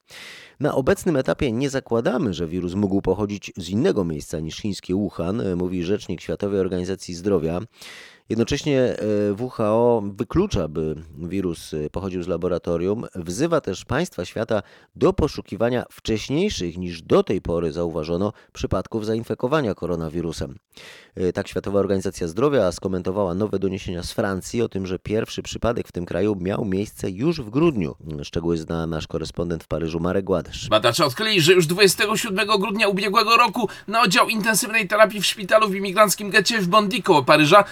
Na 0.59 0.75
obecnym 0.75 1.17
etapie 1.17 1.51
nie 1.51 1.69
zakładamy, 1.69 2.33
że 2.33 2.47
wirus 2.47 2.73
mógł 2.73 3.01
pochodzić 3.01 3.51
z 3.57 3.69
innego 3.69 4.05
miejsca 4.05 4.39
niż 4.39 4.57
chińskie 4.57 4.93
Wuhan, 4.95 5.55
mówi 5.55 5.83
rzecznik 5.83 6.21
Światowej 6.21 6.59
Organizacji 6.59 7.15
Zdrowia. 7.15 7.61
Jednocześnie 8.29 8.95
WHO 9.39 10.03
wyklucza, 10.05 10.67
by 10.67 10.95
wirus 11.17 11.71
pochodził 11.91 12.23
z 12.23 12.27
laboratorium. 12.27 13.05
Wzywa 13.15 13.61
też 13.61 13.85
państwa 13.85 14.25
świata 14.25 14.63
do 14.95 15.13
poszukiwania 15.13 15.85
wcześniejszych 15.91 16.77
niż 16.77 17.01
do 17.01 17.23
tej 17.23 17.41
pory 17.41 17.71
zauważono 17.71 18.33
przypadków 18.53 19.05
zainfekowania 19.05 19.75
koronawirusem. 19.75 20.55
Tak 21.33 21.47
Światowa 21.47 21.79
Organizacja 21.79 22.27
Zdrowia 22.27 22.71
skomentowała 22.71 23.33
nowe 23.33 23.59
doniesienia 23.59 24.03
z 24.03 24.11
Francji 24.11 24.61
o 24.61 24.69
tym, 24.69 24.87
że 24.87 24.99
pierwszy 24.99 25.41
przypadek 25.43 25.87
w 25.87 25.91
tym 25.91 26.05
kraju 26.05 26.35
miał 26.35 26.65
miejsce 26.65 27.11
już 27.11 27.41
w 27.41 27.49
grudniu. 27.49 27.95
Szczegóły 28.23 28.57
zna 28.57 28.87
nasz 28.87 29.07
korespondent 29.07 29.63
w 29.63 29.67
Paryżu 29.67 29.99
Marek 29.99 30.25
Gładysz. 30.25 30.69
Badacze 30.69 31.05
odkryli, 31.05 31.41
że 31.41 31.53
już 31.53 31.67
27 31.67 32.47
grudnia 32.59 32.87
ubiegłego 32.87 33.37
roku 33.37 33.69
na 33.87 34.01
oddział 34.01 34.29
intensywnej 34.29 34.87
terapii 34.87 35.21
w 35.21 35.25
szpitalu 35.25 35.69
w 35.69 35.75
imigranckim 35.75 36.29
getcie 36.29 36.61
w 36.61 36.67
Bondy 36.67 37.01
koło 37.01 37.23
Paryża 37.23 37.63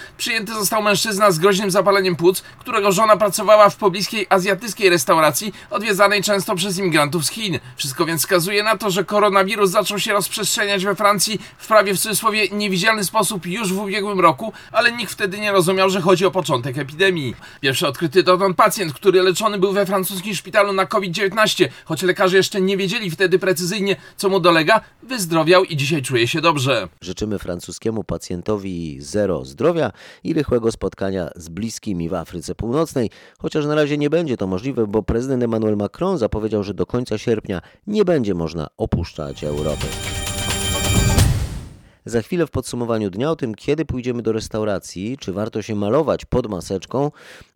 przyjęty 0.44 0.60
został 0.60 0.82
mężczyzna 0.82 1.30
z 1.30 1.38
groźnym 1.38 1.70
zapaleniem 1.70 2.16
płuc, 2.16 2.42
którego 2.58 2.92
żona 2.92 3.16
pracowała 3.16 3.70
w 3.70 3.76
pobliskiej 3.76 4.26
azjatyckiej 4.28 4.88
restauracji 4.90 5.52
odwiedzanej 5.70 6.22
często 6.22 6.54
przez 6.54 6.78
imigrantów 6.78 7.24
z 7.24 7.30
Chin. 7.30 7.58
Wszystko 7.76 8.06
więc 8.06 8.20
wskazuje 8.20 8.62
na 8.62 8.76
to, 8.76 8.90
że 8.90 9.04
koronawirus 9.04 9.70
zaczął 9.70 9.98
się 9.98 10.12
rozprzestrzeniać 10.12 10.84
we 10.84 10.94
Francji 10.94 11.40
w 11.58 11.66
prawie 11.66 11.94
w 11.94 11.98
cudzysłowie 11.98 12.48
niewidzialny 12.48 13.04
sposób 13.04 13.46
już 13.46 13.72
w 13.72 13.78
ubiegłym 13.78 14.20
roku, 14.20 14.52
ale 14.72 14.92
nikt 14.92 15.12
wtedy 15.12 15.38
nie 15.38 15.52
rozumiał, 15.52 15.90
że 15.90 16.00
chodzi 16.00 16.26
o 16.26 16.30
początek 16.30 16.78
epidemii. 16.78 17.34
Pierwszy 17.60 17.86
odkryty 17.86 18.22
dotąd 18.22 18.56
pacjent, 18.56 18.92
który 18.92 19.22
leczony 19.22 19.58
był 19.58 19.72
we 19.72 19.86
francuskim 19.86 20.34
szpitalu 20.34 20.72
na 20.72 20.86
COVID-19, 20.86 21.68
choć 21.84 22.02
lekarze 22.02 22.36
jeszcze 22.36 22.60
nie 22.60 22.76
wiedzieli 22.76 23.10
wtedy 23.10 23.38
precyzyjnie, 23.38 23.96
co 24.16 24.28
mu 24.28 24.40
dolega, 24.40 24.80
wyzdrowiał 25.02 25.64
i 25.64 25.76
dzisiaj 25.76 26.02
czuje 26.02 26.28
się 26.28 26.40
dobrze. 26.40 26.88
Życzymy 27.00 27.38
francuskiemu 27.38 28.04
pacjentowi 28.04 28.96
zero 29.00 29.44
zdrowia 29.44 29.92
i 30.24 30.33
rychłego 30.34 30.72
spotkania 30.72 31.30
z 31.36 31.48
bliskimi 31.48 32.08
w 32.08 32.14
Afryce 32.14 32.54
Północnej, 32.54 33.10
chociaż 33.38 33.66
na 33.66 33.74
razie 33.74 33.98
nie 33.98 34.10
będzie 34.10 34.36
to 34.36 34.46
możliwe, 34.46 34.86
bo 34.86 35.02
prezydent 35.02 35.42
Emmanuel 35.42 35.76
Macron 35.76 36.18
zapowiedział, 36.18 36.62
że 36.62 36.74
do 36.74 36.86
końca 36.86 37.18
sierpnia 37.18 37.60
nie 37.86 38.04
będzie 38.04 38.34
można 38.34 38.66
opuszczać 38.76 39.44
Europy. 39.44 39.86
Za 42.06 42.22
chwilę 42.22 42.46
w 42.46 42.50
podsumowaniu 42.50 43.10
dnia 43.10 43.30
o 43.30 43.36
tym, 43.36 43.54
kiedy 43.54 43.84
pójdziemy 43.84 44.22
do 44.22 44.32
restauracji, 44.32 45.18
czy 45.18 45.32
warto 45.32 45.62
się 45.62 45.74
malować 45.74 46.24
pod 46.24 46.46
maseczką 46.46 47.10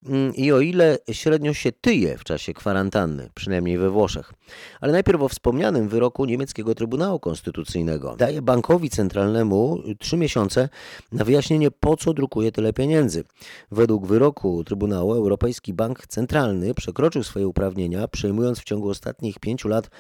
mm, 0.06 0.34
i 0.34 0.52
o 0.52 0.60
ile 0.60 0.98
średnio 1.12 1.54
się 1.54 1.72
tyje 1.72 2.18
w 2.18 2.24
czasie 2.24 2.54
kwarantanny, 2.54 3.30
przynajmniej 3.34 3.78
we 3.78 3.90
Włoszech. 3.90 4.32
Ale 4.80 4.92
najpierw 4.92 5.22
o 5.22 5.28
wspomnianym 5.28 5.88
wyroku 5.88 6.24
niemieckiego 6.24 6.74
Trybunału 6.74 7.20
Konstytucyjnego. 7.20 8.16
Daje 8.16 8.42
bankowi 8.42 8.90
centralnemu 8.90 9.82
trzy 9.98 10.16
miesiące 10.16 10.68
na 11.12 11.24
wyjaśnienie, 11.24 11.70
po 11.70 11.96
co 11.96 12.14
drukuje 12.14 12.52
tyle 12.52 12.72
pieniędzy. 12.72 13.24
Według 13.70 14.06
wyroku 14.06 14.64
Trybunału 14.64 15.14
Europejski 15.14 15.74
Bank 15.74 16.06
Centralny 16.06 16.74
przekroczył 16.74 17.22
swoje 17.22 17.48
uprawnienia, 17.48 18.08
przejmując 18.08 18.60
w 18.60 18.64
ciągu 18.64 18.88
ostatnich 18.88 19.38
pięciu 19.38 19.68
lat 19.68 19.90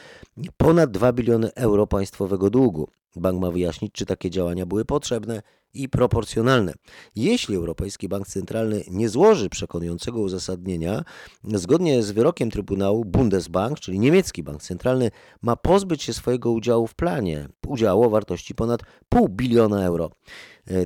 ponad 0.56 0.90
2 0.90 1.12
biliony 1.12 1.54
euro 1.54 1.86
państwowego 1.86 2.50
długu. 2.50 2.88
Bank 3.18 3.40
ma 3.40 3.50
wyjaśnić, 3.50 3.92
czy 3.92 4.06
takie 4.06 4.30
działania 4.30 4.66
były 4.66 4.84
potrzebne 4.84 5.42
i 5.74 5.88
proporcjonalne. 5.88 6.72
Jeśli 7.16 7.56
Europejski 7.56 8.08
Bank 8.08 8.26
Centralny 8.26 8.84
nie 8.90 9.08
złoży 9.08 9.48
przekonującego 9.48 10.20
uzasadnienia, 10.20 11.04
zgodnie 11.44 12.02
z 12.02 12.10
wyrokiem 12.10 12.50
Trybunału 12.50 13.04
Bundesbank, 13.04 13.80
czyli 13.80 13.98
niemiecki 13.98 14.42
bank 14.42 14.62
centralny, 14.62 15.10
ma 15.42 15.56
pozbyć 15.56 16.02
się 16.02 16.12
swojego 16.12 16.52
udziału 16.52 16.86
w 16.86 16.94
planie, 16.94 17.48
udziału 17.66 18.04
o 18.04 18.10
wartości 18.10 18.54
ponad 18.54 18.80
pół 19.08 19.28
biliona 19.28 19.84
euro. 19.84 20.10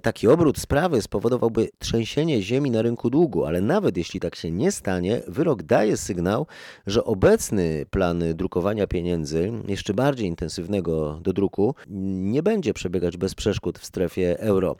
Taki 0.02 0.28
obrót 0.28 0.58
sprawy 0.58 1.02
spowodowałby 1.02 1.68
trzęsienie 1.78 2.42
ziemi 2.42 2.70
na 2.70 2.82
rynku 2.82 3.10
długu, 3.10 3.44
ale 3.44 3.60
nawet 3.60 3.96
jeśli 3.96 4.20
tak 4.20 4.36
się 4.36 4.50
nie 4.50 4.72
stanie, 4.72 5.22
wyrok 5.28 5.62
daje 5.62 5.96
sygnał, 5.96 6.46
że 6.86 7.04
obecny 7.04 7.86
plan 7.90 8.24
drukowania 8.34 8.86
pieniędzy, 8.86 9.52
jeszcze 9.68 9.94
bardziej 9.94 10.26
intensywnego 10.26 11.20
do 11.22 11.32
druku, 11.32 11.74
nie 11.88 12.42
będzie 12.42 12.74
przebiegać 12.74 13.16
bez 13.16 13.34
przeszkód 13.34 13.78
w 13.78 13.86
strefie 13.86 14.40
euro. 14.40 14.71
Zero. 14.74 14.78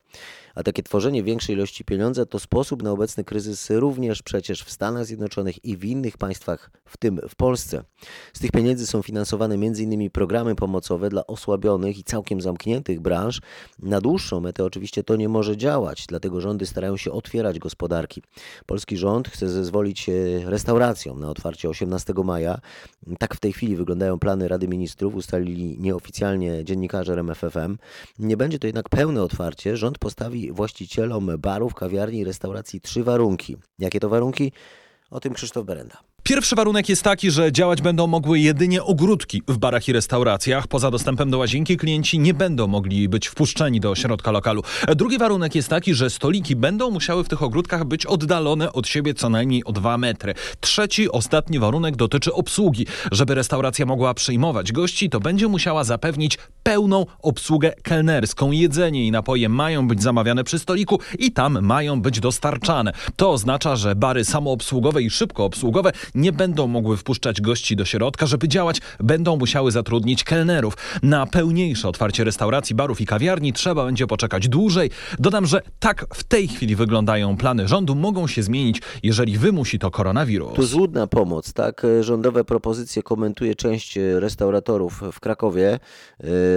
A 0.54 0.62
takie 0.62 0.82
tworzenie 0.82 1.23
większej 1.23 1.56
ilości 1.56 1.85
pieniądza 1.85 2.26
to 2.26 2.38
sposób 2.38 2.82
na 2.82 2.90
obecny 2.90 3.25
kryzys 3.25 3.71
również 3.71 4.23
przecież 4.23 4.62
w 4.62 4.71
Stanach 4.71 5.06
Zjednoczonych 5.06 5.64
i 5.64 5.76
w 5.76 5.85
innych 5.85 6.18
państwach, 6.18 6.71
w 6.85 6.97
tym 6.97 7.21
w 7.28 7.37
Polsce. 7.37 7.85
Z 8.32 8.40
tych 8.40 8.50
pieniędzy 8.50 8.87
są 8.87 9.02
finansowane 9.02 9.54
m.in. 9.54 10.11
programy 10.11 10.54
pomocowe 10.54 11.09
dla 11.09 11.26
osłabionych 11.26 11.99
i 11.99 12.04
całkiem 12.04 12.40
zamkniętych 12.40 13.00
branż. 13.00 13.40
Na 13.78 14.00
dłuższą 14.00 14.40
metę 14.40 14.64
oczywiście 14.64 15.04
to 15.04 15.16
nie 15.16 15.28
może 15.28 15.56
działać, 15.56 16.04
dlatego 16.09 16.40
rządy 16.40 16.66
starają 16.66 16.97
się 16.97 17.12
otwierać 17.12 17.59
gospodarki. 17.59 18.23
Polski 18.66 18.97
rząd 18.97 19.28
chce 19.28 19.49
zezwolić 19.49 20.11
restauracjom 20.44 21.21
na 21.21 21.30
otwarcie 21.30 21.68
18 21.68 22.12
maja. 22.25 22.59
Tak 23.18 23.35
w 23.35 23.40
tej 23.40 23.52
chwili 23.52 23.76
wyglądają 23.76 24.18
plany 24.18 24.49
Rady 24.49 24.68
Ministrów, 24.68 25.14
ustalili 25.14 25.78
nieoficjalnie 25.80 26.64
dziennikarze 26.64 27.12
RMFFM. 27.12 27.76
Nie 28.18 28.37
będzie 28.37 28.59
to 28.59 28.66
jednak 28.66 28.88
pełne 28.88 29.23
otwarcie. 29.23 29.76
Rząd 29.76 29.99
postawi 29.99 30.41
właścicielom 30.50 31.30
barów, 31.38 31.75
kawiarni 31.75 32.18
i 32.18 32.25
restauracji 32.25 32.80
trzy 32.80 33.04
warunki. 33.04 33.56
Jakie 33.78 34.00
to 34.00 34.08
warunki? 34.08 34.52
O 35.11 35.20
tym 35.20 35.34
Krzysztof 35.34 35.66
Berenda. 35.66 35.99
Pierwszy 36.22 36.56
warunek 36.56 36.88
jest 36.88 37.02
taki, 37.02 37.30
że 37.30 37.52
działać 37.52 37.82
będą 37.82 38.06
mogły 38.06 38.38
jedynie 38.38 38.82
ogródki 38.82 39.42
w 39.49 39.58
barach 39.58 39.88
i 39.88 39.92
restauracjach. 39.92 40.66
Poza 40.66 40.90
dostępem 40.90 41.30
do 41.30 41.38
łazienki 41.38 41.76
klienci 41.76 42.18
nie 42.18 42.34
będą 42.34 42.66
mogli 42.66 43.08
być 43.08 43.28
wpuszczeni 43.28 43.80
do 43.80 43.94
środka 43.94 44.30
lokalu. 44.30 44.62
Drugi 44.96 45.18
warunek 45.18 45.54
jest 45.54 45.68
taki, 45.68 45.94
że 45.94 46.11
stoliki 46.11 46.56
będą 46.56 46.90
musiały 46.90 47.25
w 47.25 47.28
tych 47.28 47.42
ogródkach 47.42 47.84
być 47.84 48.06
oddalone 48.06 48.72
od 48.72 48.88
siebie 48.88 49.14
co 49.14 49.28
najmniej 49.28 49.64
o 49.64 49.72
dwa 49.72 49.99
metry. 49.99 50.34
Trzeci, 50.61 51.11
ostatni 51.11 51.58
warunek 51.58 51.96
dotyczy 51.96 52.32
obsługi. 52.32 52.87
Żeby 53.12 53.34
restauracja 53.34 53.87
mogła 53.87 54.14
przyjmować 54.14 54.72
gości, 54.72 55.11
to 55.11 55.20
będzie 55.20 55.49
musiała 55.49 55.84
zapewnić 55.84 56.38
pełną 56.62 57.07
obsługę 57.23 57.73
kelnerską. 57.83 58.50
Jedzenie 58.50 59.07
i 59.07 59.11
napoje 59.11 59.49
mają 59.49 59.88
być 59.88 60.02
zamawiane 60.02 60.45
przy 60.45 60.59
stoliku 60.59 60.99
i 61.19 61.33
tam 61.33 61.61
mają 61.62 62.02
być 62.02 62.21
dostarczane. 62.21 62.92
To 63.16 63.31
oznacza, 63.31 63.76
że 63.76 63.95
bary 63.95 64.25
samoobsługowe 64.25 65.02
i 65.02 65.11
szybkoobsługowe 65.11 65.92
nie 66.14 66.33
będą 66.33 66.66
mogły 66.66 66.97
wpuszczać 66.97 67.40
gości 67.40 67.76
do 67.76 67.85
środka. 67.85 68.26
Żeby 68.26 68.49
działać, 68.49 68.81
będą 69.00 69.37
musiały 69.37 69.71
zatrudnić 69.71 70.25
kelnerów. 70.25 70.76
Na 71.02 71.26
pełniejsze 71.26 71.88
otwarcie 71.88 72.25
restauracji, 72.25 72.75
barów 72.75 73.00
i 73.00 73.07
kawiarni 73.07 73.52
trzeba 73.52 73.85
będzie 73.85 74.07
poczekać 74.07 74.49
dłużej. 74.49 74.90
Dodam, 75.19 75.47
że 75.47 75.62
tak 75.78 76.07
w 76.14 76.25
tej 76.25 76.49
chwili 76.49 76.76
wyglądają 76.76 77.37
plany 77.37 77.69
rządu. 77.69 77.95
Mogą 77.95 78.26
się 78.26 78.42
zmienić, 78.42 78.83
jeżeli 79.02 79.38
wymusi 79.38 79.78
to 79.78 79.90
koronawirus. 79.90 80.57
To 80.57 80.62
złudna 80.62 81.07
pomoc, 81.07 81.52
tak? 81.52 81.87
Rządowe 82.00 82.45
propozycje 82.45 83.02
komentuje 83.02 83.54
część 83.54 83.99
restauratorów 84.14 85.02
w 85.12 85.21
Krakowie. 85.21 85.78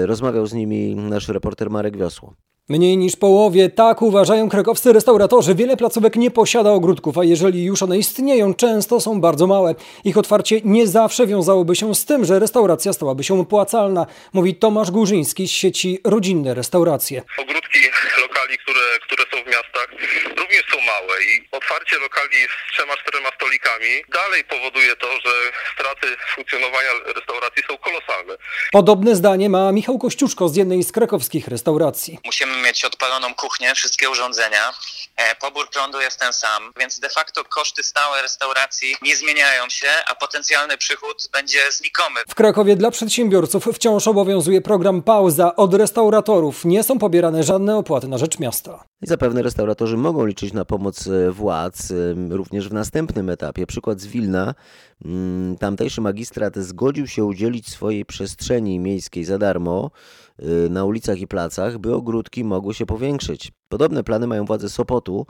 Rozmawiał 0.06 0.48
z 0.48 0.54
nimi 0.54 0.96
nasz 0.96 1.30
reporter 1.30 1.70
Marek 1.70 1.98
Wiosło. 1.98 2.34
Mniej 2.70 2.98
niż 2.98 3.16
połowie, 3.16 3.70
tak 3.70 4.02
uważają 4.02 4.50
krakowscy 4.50 4.94
restauratorzy. 4.94 5.56
Wiele 5.56 5.78
placówek 5.78 6.16
nie 6.16 6.32
posiada 6.32 6.72
ogródków, 6.72 7.18
a 7.18 7.24
jeżeli 7.24 7.64
już 7.64 7.84
one 7.84 7.98
istnieją, 7.98 8.54
często 8.54 9.00
są 9.00 9.22
bardzo 9.22 9.48
małe. 9.48 9.76
Ich 10.04 10.18
otwarcie 10.18 10.62
nie 10.64 10.88
zawsze 10.88 11.28
wiązałoby 11.28 11.76
się 11.76 11.96
z 11.96 12.06
tym, 12.06 12.26
że 12.26 12.40
restauracja 12.40 12.94
stałaby 12.94 13.24
się 13.24 13.40
opłacalna, 13.40 14.06
mówi 14.34 14.56
Tomasz 14.56 14.92
Górzyński 14.92 15.48
z 15.48 15.52
sieci 15.52 16.00
Rodzinne 16.04 16.54
Restauracje. 16.54 17.22
Ogródki 17.42 17.80
lokali, 18.46 18.58
które, 18.58 19.00
które 19.02 19.24
są 19.32 19.44
w 19.44 19.48
miastach, 19.48 19.88
również 20.38 20.64
są 20.72 20.82
małe 20.82 21.24
i 21.24 21.48
otwarcie 21.52 22.00
lokali 22.00 22.38
z 22.38 22.74
trzema, 22.74 22.94
czterema 22.98 23.30
stolikami 23.36 24.04
dalej 24.10 24.44
powoduje 24.44 24.96
to, 24.96 25.08
że 25.26 25.32
straty 25.74 26.18
funkcjonowania 26.36 26.90
restauracji 27.16 27.64
są 27.68 27.78
kolosalne. 27.78 28.34
Podobne 28.72 29.16
zdanie 29.16 29.50
ma 29.50 29.72
Michał 29.72 29.98
Kościuszko 29.98 30.50
z 30.50 30.56
jednej 30.56 30.84
z 30.84 30.92
krakowskich 30.92 31.48
restauracji. 31.48 32.20
Musimy 32.26 32.62
mieć 32.62 32.86
odpaloną 32.86 33.36
kuchnię, 33.36 33.76
wszystkie 33.76 34.10
urządzenia. 34.10 34.74
E, 35.18 35.36
pobór 35.36 35.70
prądu 35.70 36.02
jest 36.02 36.20
ten 36.20 36.34
sam, 36.34 36.74
więc 36.80 37.00
de 37.00 37.10
facto 37.10 37.44
koszty 37.44 37.84
stałe 37.84 38.22
restauracji 38.22 38.96
nie 39.02 39.16
zmieniają 39.16 39.70
się, 39.70 39.88
a 40.08 40.16
potencjalny 40.16 40.78
przychód 40.78 41.30
będzie 41.34 41.72
znikomy. 41.72 42.20
W 42.30 42.36
Krakowie 42.36 42.76
dla 42.76 42.92
przedsiębiorców 42.92 43.66
wciąż 43.76 44.08
obowiązuje 44.08 44.62
program 44.62 45.02
pauza. 45.02 45.56
Od 45.56 45.74
restauratorów 45.74 46.66
nie 46.66 46.84
są 46.84 47.00
pobierane 47.00 47.44
żadne 47.44 47.78
opłaty 47.78 48.08
na 48.08 48.18
rzecz 48.18 48.35
miasta. 48.40 48.86
I 49.06 49.08
zapewne 49.08 49.42
restauratorzy 49.42 49.98
mogą 49.98 50.26
liczyć 50.26 50.54
na 50.54 50.66
pomoc 50.66 51.08
e, 51.08 51.32
władz 51.32 51.94
również 52.30 52.70
w 52.70 52.74
następnym 52.74 53.30
etapie. 53.30 53.68
Przykład 53.68 54.02
z 54.02 54.08
Wilna. 54.08 54.56
Mm, 55.06 55.58
tamtejszy 55.58 56.02
magistrat 56.02 56.58
zgodził 56.58 57.08
się 57.08 57.26
udzielić 57.26 57.70
swojej 57.70 58.06
przestrzeni 58.06 58.80
miejskiej 58.80 59.26
za 59.26 59.38
darmo 59.38 59.92
y, 60.40 60.70
na 60.70 60.86
ulicach 60.86 61.20
i 61.20 61.28
placach, 61.28 61.78
by 61.78 61.96
ogródki 61.96 62.44
mogły 62.44 62.74
się 62.74 62.86
powiększyć. 62.86 63.52
Podobne 63.70 64.04
plany 64.04 64.28
mają 64.28 64.46
władze 64.46 64.70
Sopotu. 64.70 65.26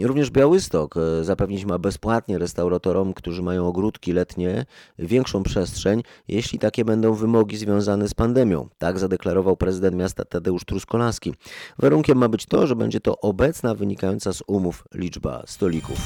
Również 0.00 0.30
Białystok 0.30 0.94
zapewnić 1.22 1.64
ma 1.64 1.78
bezpłatnie 1.78 2.38
restauratorom, 2.38 3.14
którzy 3.14 3.42
mają 3.42 3.66
ogródki 3.66 4.12
letnie, 4.12 4.66
większą 4.98 5.42
przestrzeń, 5.42 6.02
jeśli 6.28 6.58
takie 6.58 6.84
będą 6.84 7.14
wymogi 7.14 7.56
związane 7.56 8.08
z 8.08 8.14
pandemią. 8.14 8.68
Tak 8.78 8.98
zadeklarował 8.98 9.56
prezydent 9.56 9.96
miasta 9.96 10.24
Tadeusz 10.24 10.64
Truskolaski. 10.64 11.34
Warunkiem 11.78 12.18
ma 12.18 12.28
być 12.28 12.46
to, 12.46 12.66
że 12.66 12.76
będzie 12.76 13.00
to 13.00 13.15
obecna, 13.20 13.74
wynikająca 13.74 14.32
z 14.32 14.42
umów 14.46 14.84
liczba 14.94 15.42
stolików. 15.46 15.98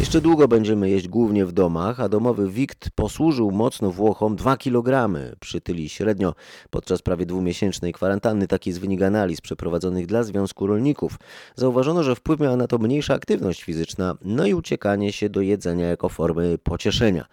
Jeszcze 0.00 0.20
długo 0.20 0.48
będziemy 0.48 0.90
jeść 0.90 1.08
głównie 1.08 1.46
w 1.46 1.52
domach, 1.52 2.00
a 2.00 2.08
domowy 2.08 2.50
wikt 2.50 2.90
posłużył 2.90 3.50
mocno 3.50 3.90
Włochom 3.90 4.36
2 4.36 4.56
kg. 4.56 5.10
Przytyli 5.40 5.88
średnio 5.88 6.34
podczas 6.70 7.02
prawie 7.02 7.26
dwumiesięcznej 7.26 7.92
kwarantanny. 7.92 8.48
Taki 8.48 8.70
jest 8.70 8.80
wynik 8.80 9.02
analiz 9.02 9.40
przeprowadzonych 9.40 10.06
dla 10.06 10.22
Związku 10.22 10.66
Rolników. 10.66 11.18
Zauważono, 11.54 12.02
że 12.02 12.14
wpływ 12.14 12.40
miała 12.40 12.56
na 12.56 12.66
to 12.66 12.78
mniejsza 12.78 13.14
aktywność 13.14 13.62
fizyczna, 13.62 14.14
no 14.24 14.46
i 14.46 14.54
uciekanie 14.54 15.12
się 15.12 15.30
do 15.30 15.40
jedzenia 15.40 15.86
jako 15.86 16.08
formy 16.08 16.58
pocieszenia. 16.58 17.26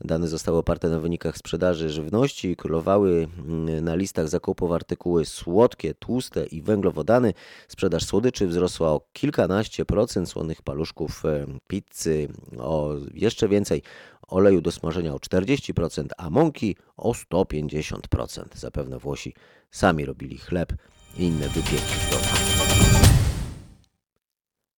Dane 0.00 0.28
zostały 0.28 0.58
oparte 0.58 0.88
na 0.88 1.00
wynikach 1.00 1.36
sprzedaży 1.36 1.90
żywności 1.90 2.56
królowały 2.56 3.28
mm, 3.38 3.84
na 3.84 3.94
listach 3.94 4.28
zakupów 4.28 4.72
artykuły 4.72 5.24
słodkie, 5.24 5.94
tłuste 5.94 6.46
i 6.46 6.62
węglowodany. 6.62 7.34
Sprzedaż 7.68 8.04
słodyczy 8.04 8.46
wzrosła 8.46 8.88
o 8.88 9.00
kilkanaście 9.12 9.84
procent, 9.84 10.28
słonych 10.28 10.62
paluszków, 10.62 11.24
e, 11.24 11.46
pizzy 11.66 12.28
o 12.58 12.94
jeszcze 13.14 13.48
więcej, 13.48 13.82
oleju 14.28 14.60
do 14.60 14.72
smażenia 14.72 15.14
o 15.14 15.18
40%, 15.18 16.06
a 16.16 16.30
mąki 16.30 16.76
o 16.96 17.12
150%. 17.12 18.44
Zapewne 18.54 18.98
Włosi 18.98 19.34
sami 19.70 20.04
robili 20.04 20.38
chleb 20.38 20.72
i 21.18 21.24
inne 21.24 21.48
wypieki 21.48 21.76
w 21.76 22.10
domu. 22.10 22.55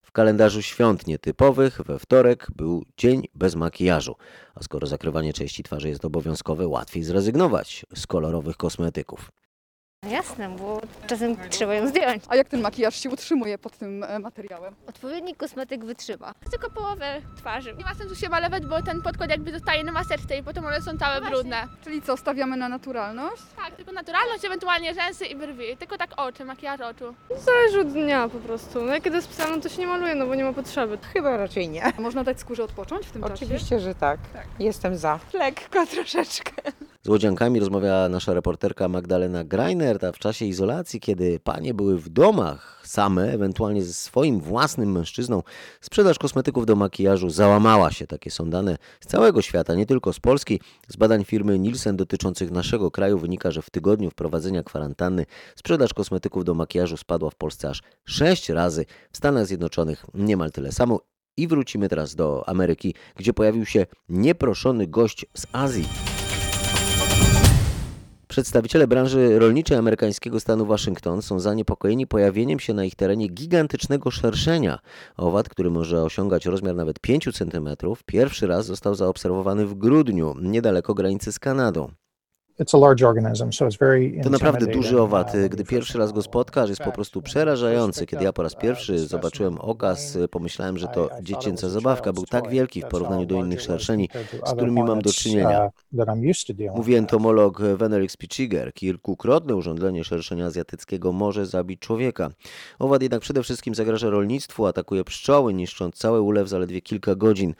W 0.09 0.11
kalendarzu 0.11 0.61
świąt 0.61 1.07
nietypowych 1.07 1.81
we 1.81 1.99
wtorek 1.99 2.47
był 2.55 2.85
dzień 2.97 3.23
bez 3.35 3.55
makijażu, 3.55 4.15
a 4.55 4.63
skoro 4.63 4.87
zakrywanie 4.87 5.33
części 5.33 5.63
twarzy 5.63 5.89
jest 5.89 6.05
obowiązkowe, 6.05 6.67
łatwiej 6.67 7.03
zrezygnować 7.03 7.85
z 7.95 8.07
kolorowych 8.07 8.57
kosmetyków. 8.57 9.31
Jasne, 10.09 10.49
bo 10.49 10.81
czasem 11.07 11.37
trzeba 11.49 11.73
ją 11.73 11.87
zdjąć. 11.87 12.23
A 12.29 12.35
jak 12.35 12.47
ten 12.49 12.61
makijaż 12.61 12.95
się 12.95 13.09
utrzymuje 13.09 13.57
pod 13.57 13.77
tym 13.77 14.03
e, 14.03 14.19
materiałem? 14.19 14.75
Odpowiedni 14.87 15.35
kosmetyk 15.35 15.85
wytrzyma. 15.85 16.33
Tylko 16.51 16.69
połowę 16.69 17.21
twarzy. 17.37 17.73
Nie 17.77 17.83
ma 17.83 17.93
sensu 17.95 18.15
się 18.15 18.29
malować, 18.29 18.65
bo 18.65 18.81
ten 18.81 19.01
podkład 19.01 19.29
jakby 19.29 19.51
zostaje 19.51 19.83
na 19.83 19.91
maseczce 19.91 20.37
i 20.37 20.43
potem 20.43 20.65
one 20.65 20.81
są 20.81 20.97
całe 20.97 21.21
No 21.21 21.29
brudne. 21.29 21.67
Czyli 21.83 22.01
co, 22.01 22.17
stawiamy 22.17 22.57
na 22.57 22.69
naturalność? 22.69 23.41
Tak, 23.55 23.75
tylko 23.75 23.91
naturalność, 23.91 24.45
ewentualnie 24.45 24.93
rzęsy 24.93 25.25
i 25.25 25.35
brwi. 25.35 25.77
Tylko 25.77 25.97
tak 25.97 26.09
oczy, 26.17 26.45
makijaż 26.45 26.81
oczu. 26.81 27.15
Zależy 27.45 27.81
od 27.81 27.87
dnia 27.93 28.29
po 28.29 28.39
prostu. 28.39 28.81
No 28.81 28.93
jak 28.93 29.03
kiedy 29.03 29.15
jest 29.15 29.29
psa, 29.29 29.49
no 29.55 29.61
to 29.61 29.69
się 29.69 29.77
nie 29.81 29.87
maluje, 29.87 30.15
no 30.15 30.25
bo 30.27 30.35
nie 30.35 30.43
ma 30.43 30.53
potrzeby. 30.53 30.97
Chyba 31.13 31.37
raczej 31.37 31.69
nie. 31.69 31.93
Można 31.99 32.23
dać 32.23 32.39
skórze 32.39 32.63
odpocząć 32.63 33.07
w 33.07 33.11
tym 33.11 33.21
czasie? 33.21 33.33
Oczywiście, 33.33 33.79
że 33.79 33.95
tak. 33.95 34.19
Jestem 34.59 34.97
za. 34.97 35.19
Lekko 35.33 35.85
troszeczkę. 35.85 36.51
Z 37.01 37.07
łodziankami 37.07 37.59
rozmawiała 37.59 38.09
nasza 38.09 38.33
reporterka 38.33 38.87
Magdalena 38.87 39.43
Greiner, 39.43 40.05
a 40.05 40.11
w 40.11 40.19
czasie 40.19 40.45
izolacji, 40.45 40.99
kiedy 40.99 41.39
panie 41.39 41.73
były 41.73 41.97
w 41.97 42.09
domach 42.09 42.81
same, 42.85 43.33
ewentualnie 43.33 43.83
ze 43.83 43.93
swoim 43.93 44.39
własnym 44.39 44.91
mężczyzną, 44.91 45.43
sprzedaż 45.81 46.19
kosmetyków 46.19 46.65
do 46.65 46.75
makijażu 46.75 47.29
załamała 47.29 47.91
się. 47.91 48.07
Takie 48.07 48.31
są 48.31 48.49
dane 48.49 48.77
z 48.99 49.07
całego 49.07 49.41
świata, 49.41 49.75
nie 49.75 49.85
tylko 49.85 50.13
z 50.13 50.19
Polski. 50.19 50.59
Z 50.87 50.95
badań 50.95 51.25
firmy 51.25 51.59
Nielsen 51.59 51.97
dotyczących 51.97 52.51
naszego 52.51 52.91
kraju 52.91 53.17
wynika, 53.17 53.51
że 53.51 53.61
w 53.61 53.69
tygodniu 53.69 54.09
wprowadzenia 54.09 54.63
kwarantanny 54.63 55.25
sprzedaż 55.55 55.93
kosmetyków 55.93 56.45
do 56.45 56.53
makijażu 56.53 56.97
spadła 56.97 57.29
w 57.29 57.35
Polsce 57.35 57.69
aż 57.69 57.81
6 58.05 58.49
razy, 58.49 58.85
w 59.11 59.17
Stanach 59.17 59.45
Zjednoczonych 59.45 60.05
niemal 60.13 60.51
tyle 60.51 60.71
samo. 60.71 60.99
I 61.37 61.47
wrócimy 61.47 61.89
teraz 61.89 62.15
do 62.15 62.49
Ameryki, 62.49 62.95
gdzie 63.15 63.33
pojawił 63.33 63.65
się 63.65 63.85
nieproszony 64.09 64.87
gość 64.87 65.25
z 65.33 65.45
Azji. 65.51 66.08
Przedstawiciele 68.29 68.87
branży 68.87 69.39
rolniczej 69.39 69.77
amerykańskiego 69.77 70.39
stanu 70.39 70.65
Waszyngton 70.65 71.21
są 71.21 71.39
zaniepokojeni 71.39 72.07
pojawieniem 72.07 72.59
się 72.59 72.73
na 72.73 72.85
ich 72.85 72.95
terenie 72.95 73.27
gigantycznego 73.27 74.11
szerszenia. 74.11 74.79
Owad, 75.17 75.49
który 75.49 75.69
może 75.69 76.03
osiągać 76.03 76.45
rozmiar 76.45 76.75
nawet 76.75 76.99
5 76.99 77.29
cm, 77.33 77.69
pierwszy 78.05 78.47
raz 78.47 78.65
został 78.65 78.95
zaobserwowany 78.95 79.65
w 79.65 79.73
grudniu, 79.73 80.35
niedaleko 80.41 80.93
granicy 80.93 81.31
z 81.31 81.39
Kanadą. 81.39 81.91
To 84.23 84.29
naprawdę 84.29 84.67
duży 84.67 85.01
owad. 85.01 85.33
Gdy 85.49 85.63
pierwszy 85.63 85.97
raz 85.97 86.11
go 86.11 86.21
spotkasz, 86.21 86.69
jest 86.69 86.81
po 86.81 86.91
prostu 86.91 87.21
przerażający. 87.21 88.05
Kiedy 88.05 88.23
ja 88.23 88.33
po 88.33 88.43
raz 88.43 88.55
pierwszy 88.55 88.99
zobaczyłem 88.99 89.57
okaz, 89.59 90.17
pomyślałem, 90.31 90.77
że 90.77 90.87
to 90.87 91.09
dziecięca 91.21 91.69
zabawka. 91.69 92.13
Był 92.13 92.25
tak 92.25 92.49
wielki 92.49 92.81
w 92.81 92.85
porównaniu 92.85 93.25
do 93.25 93.35
innych 93.35 93.61
szerszeni, 93.61 94.09
z 94.45 94.53
którymi 94.53 94.83
mam 94.83 95.01
do 95.01 95.13
czynienia. 95.13 95.69
Mówi 96.75 96.95
entomolog 96.95 97.61
Venerix 97.61 98.17
Pichiger. 98.17 98.73
Kilkukrotne 98.73 99.55
urządzenie 99.55 100.03
szerszenia 100.03 100.45
azjatyckiego 100.45 101.11
może 101.11 101.45
zabić 101.45 101.79
człowieka. 101.79 102.29
Owad 102.79 103.01
jednak 103.01 103.21
przede 103.21 103.43
wszystkim 103.43 103.75
zagraża 103.75 104.09
rolnictwu, 104.09 104.65
atakuje 104.65 105.03
pszczoły, 105.03 105.53
niszcząc 105.53 105.95
cały 105.95 106.21
ulew 106.21 106.45
w 106.45 106.49
zaledwie 106.49 106.81
kilka 106.81 107.15
godzin. 107.15 107.53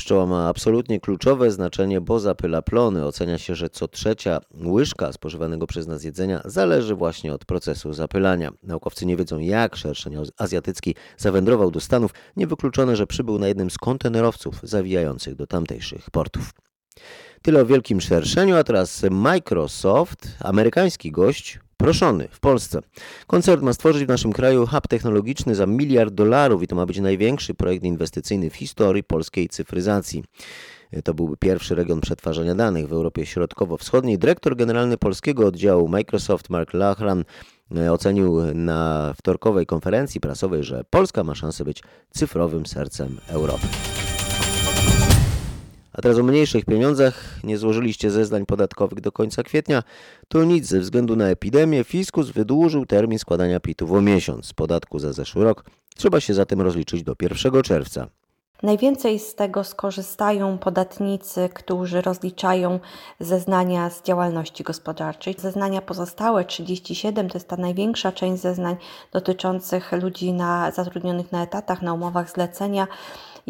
Pszczoła 0.00 0.26
ma 0.26 0.48
absolutnie 0.48 1.00
kluczowe 1.00 1.50
znaczenie, 1.50 2.00
bo 2.00 2.20
zapyla 2.20 2.62
plony. 2.62 3.06
Ocenia 3.06 3.38
się, 3.38 3.54
że 3.54 3.70
co 3.70 3.88
trzecia 3.88 4.40
łyżka 4.64 5.12
spożywanego 5.12 5.66
przez 5.66 5.86
nas 5.86 6.04
jedzenia 6.04 6.42
zależy 6.44 6.94
właśnie 6.94 7.34
od 7.34 7.44
procesu 7.44 7.92
zapylania. 7.92 8.50
Naukowcy 8.62 9.06
nie 9.06 9.16
wiedzą, 9.16 9.38
jak 9.38 9.76
szerszeń 9.76 10.16
azjatycki 10.38 10.94
zawędrował 11.16 11.70
do 11.70 11.80
Stanów. 11.80 12.10
Niewykluczone, 12.36 12.96
że 12.96 13.06
przybył 13.06 13.38
na 13.38 13.48
jednym 13.48 13.70
z 13.70 13.78
kontenerowców 13.78 14.60
zawijających 14.62 15.34
do 15.34 15.46
tamtejszych 15.46 16.10
portów. 16.10 16.50
Tyle 17.42 17.60
o 17.60 17.66
wielkim 17.66 18.00
szerszeniu, 18.00 18.56
a 18.56 18.64
teraz 18.64 19.02
Microsoft, 19.10 20.28
amerykański 20.40 21.12
gość, 21.12 21.58
proszony 21.80 22.28
w 22.30 22.40
Polsce. 22.40 22.80
Koncert 23.26 23.62
ma 23.62 23.72
stworzyć 23.72 24.04
w 24.04 24.08
naszym 24.08 24.32
kraju 24.32 24.66
hub 24.66 24.88
technologiczny 24.88 25.54
za 25.54 25.66
miliard 25.66 26.14
dolarów 26.14 26.62
i 26.62 26.66
to 26.66 26.76
ma 26.76 26.86
być 26.86 26.98
największy 26.98 27.54
projekt 27.54 27.84
inwestycyjny 27.84 28.50
w 28.50 28.56
historii 28.56 29.02
polskiej 29.02 29.48
cyfryzacji. 29.48 30.24
To 31.04 31.14
byłby 31.14 31.36
pierwszy 31.36 31.74
region 31.74 32.00
przetwarzania 32.00 32.54
danych 32.54 32.88
w 32.88 32.92
Europie 32.92 33.26
Środkowo-Wschodniej. 33.26 34.18
Dyrektor 34.18 34.56
generalny 34.56 34.96
polskiego 34.98 35.46
oddziału 35.46 35.88
Microsoft 35.88 36.50
Mark 36.50 36.74
Lachran 36.74 37.24
ocenił 37.90 38.54
na 38.54 39.12
wtorkowej 39.18 39.66
konferencji 39.66 40.20
prasowej, 40.20 40.64
że 40.64 40.84
Polska 40.90 41.24
ma 41.24 41.34
szansę 41.34 41.64
być 41.64 41.82
cyfrowym 42.10 42.66
sercem 42.66 43.20
Europy. 43.28 43.66
A 45.92 46.02
teraz 46.02 46.18
o 46.18 46.22
mniejszych 46.22 46.64
pieniądzach. 46.64 47.40
Nie 47.44 47.58
złożyliście 47.58 48.10
zeznań 48.10 48.46
podatkowych 48.46 49.00
do 49.00 49.12
końca 49.12 49.42
kwietnia. 49.42 49.82
To 50.28 50.44
nic, 50.44 50.66
ze 50.66 50.80
względu 50.80 51.16
na 51.16 51.28
epidemię 51.28 51.84
fiskus 51.84 52.30
wydłużył 52.30 52.86
termin 52.86 53.18
składania 53.18 53.60
PIT-ów 53.60 53.92
o 53.92 54.00
miesiąc. 54.00 54.52
Podatku 54.52 54.98
za 54.98 55.12
zeszły 55.12 55.44
rok 55.44 55.64
trzeba 55.96 56.20
się 56.20 56.34
zatem 56.34 56.60
rozliczyć 56.60 57.02
do 57.02 57.14
1 57.20 57.62
czerwca. 57.62 58.08
Najwięcej 58.62 59.18
z 59.18 59.34
tego 59.34 59.64
skorzystają 59.64 60.58
podatnicy, 60.58 61.48
którzy 61.54 62.00
rozliczają 62.00 62.80
zeznania 63.20 63.90
z 63.90 64.02
działalności 64.02 64.64
gospodarczej. 64.64 65.34
Zeznania 65.38 65.82
pozostałe, 65.82 66.44
37, 66.44 67.28
to 67.28 67.38
jest 67.38 67.48
ta 67.48 67.56
największa 67.56 68.12
część 68.12 68.42
zeznań 68.42 68.76
dotyczących 69.12 69.92
ludzi 69.92 70.32
na, 70.32 70.70
zatrudnionych 70.70 71.32
na 71.32 71.42
etatach, 71.42 71.82
na 71.82 71.94
umowach 71.94 72.30
zlecenia 72.30 72.86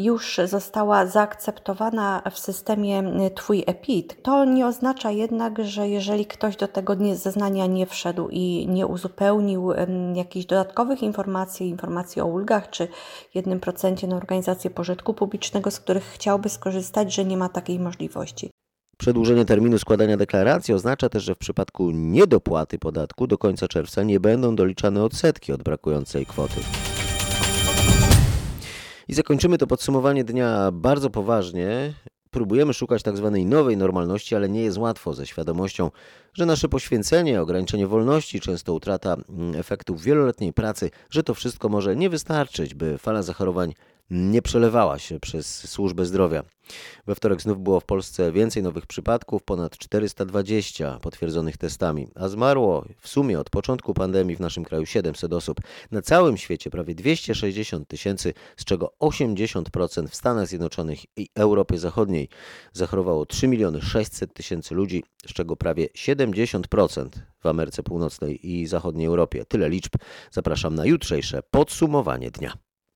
już 0.05 0.41
została 0.45 1.07
zaakceptowana 1.07 2.23
w 2.31 2.39
systemie 2.39 3.03
Twój 3.35 3.65
EPIT. 3.67 4.23
To 4.23 4.45
nie 4.45 4.67
oznacza 4.67 5.11
jednak, 5.11 5.65
że 5.65 5.89
jeżeli 5.89 6.27
ktoś 6.27 6.57
do 6.57 6.69
tego 6.69 6.97
zeznania 7.15 7.67
nie 7.67 7.87
wszedł 7.87 8.29
i 8.31 8.67
nie 8.69 8.87
uzupełnił 8.87 9.73
jakichś 10.15 10.47
dodatkowych 10.47 11.03
informacji, 11.03 11.69
informacji 11.69 12.23
o 12.23 12.27
ulgach 12.27 12.71
czy 12.71 12.89
1% 13.37 14.09
na 14.09 14.17
organizację 14.17 14.71
pożytku 14.71 15.15
publicznego, 15.15 15.71
z 15.71 15.81
których 15.81 16.05
chciałby 16.05 16.49
skorzystać, 16.49 17.15
że 17.15 17.25
nie 17.25 17.37
ma 17.37 17.49
takiej 17.49 17.81
możliwości. 17.81 18.51
Przedłużenie 18.99 19.45
terminu 19.45 19.79
składania 19.79 20.17
deklaracji 20.17 20.75
oznacza 20.75 21.09
też, 21.09 21.23
że 21.23 21.35
w 21.35 21.39
przypadku 21.39 21.91
niedopłaty 21.91 22.79
podatku 22.79 23.27
do 23.27 23.39
końca 23.39 23.69
czerwca 23.69 24.03
nie 24.03 24.21
będą 24.21 24.57
doliczane 24.57 25.05
odsetki 25.05 25.53
od 25.53 25.63
brakującej 25.63 26.27
kwoty. 26.27 26.61
I 29.11 29.15
zakończymy 29.15 29.59
to 29.59 29.67
podsumowanie 29.67 30.25
dnia 30.25 30.71
bardzo 30.73 31.11
poważnie. 31.11 31.95
Próbujemy 32.31 32.75
szukać 32.75 33.03
tak 33.03 33.17
zwanej 33.17 33.47
nowej 33.47 33.77
normalności, 33.77 34.37
ale 34.37 34.49
nie 34.49 34.63
jest 34.63 34.79
łatwo 34.79 35.15
ze 35.15 35.27
świadomością, 35.27 35.91
że 36.35 36.47
nasze 36.47 36.69
poświęcenie, 36.69 37.41
ograniczenie 37.41 37.87
wolności, 37.87 38.41
często 38.41 38.75
utrata 38.75 39.17
efektów 39.57 40.03
wieloletniej 40.03 40.53
pracy, 40.53 40.91
że 41.11 41.23
to 41.23 41.35
wszystko 41.35 41.69
może 41.69 41.97
nie 41.97 42.11
wystarczyć, 42.11 42.75
by 42.75 42.99
fala 42.99 43.23
zachorowań 43.23 43.75
nie 44.11 44.43
przelewała 44.43 44.99
się 44.99 45.21
przez 45.21 45.69
służbę 45.71 46.07
zdrowia. 46.07 46.43
We 47.07 47.15
wtorek 47.15 47.43
znów 47.43 47.63
było 47.63 47.81
w 47.81 47.85
Polsce 47.85 48.33
więcej 48.33 48.63
nowych 48.63 48.87
przypadków, 48.87 49.43
ponad 49.43 49.79
420 49.79 50.99
potwierdzonych 51.01 51.57
testami, 51.57 52.09
a 52.15 52.29
zmarło 52.29 52.85
w 53.01 53.09
sumie 53.09 53.41
od 53.41 53.51
początku 53.51 53.95
pandemii 53.95 54.37
w 54.37 54.41
naszym 54.41 54.65
kraju 54.65 54.87
700 54.87 55.33
osób. 55.33 55.61
Na 55.91 56.03
całym 56.03 56.37
świecie 56.37 56.71
prawie 56.71 56.95
260 56.95 57.89
tysięcy, 57.89 58.35
z 58.57 58.65
czego 58.65 58.95
80% 59.01 60.09
w 60.09 60.15
Stanach 60.15 60.47
Zjednoczonych 60.47 61.19
i 61.19 61.29
Europie 61.35 61.79
Zachodniej. 61.79 62.29
Zachorowało 62.73 63.27
3 63.27 63.49
miliony 63.49 63.81
600 63.81 64.35
tysięcy 64.35 64.75
ludzi, 64.75 65.05
z 65.27 65.33
czego 65.33 65.57
prawie 65.57 65.87
70% 65.87 67.09
w 67.41 67.47
Ameryce 67.47 67.83
Północnej 67.83 68.51
i 68.51 68.67
Zachodniej 68.67 69.07
Europie. 69.07 69.45
Tyle 69.45 69.69
liczb. 69.69 69.93
Zapraszam 70.31 70.75
na 70.75 70.87
jutrzejsze 70.87 71.43
podsumowanie 71.51 72.31
dnia. 72.31 72.70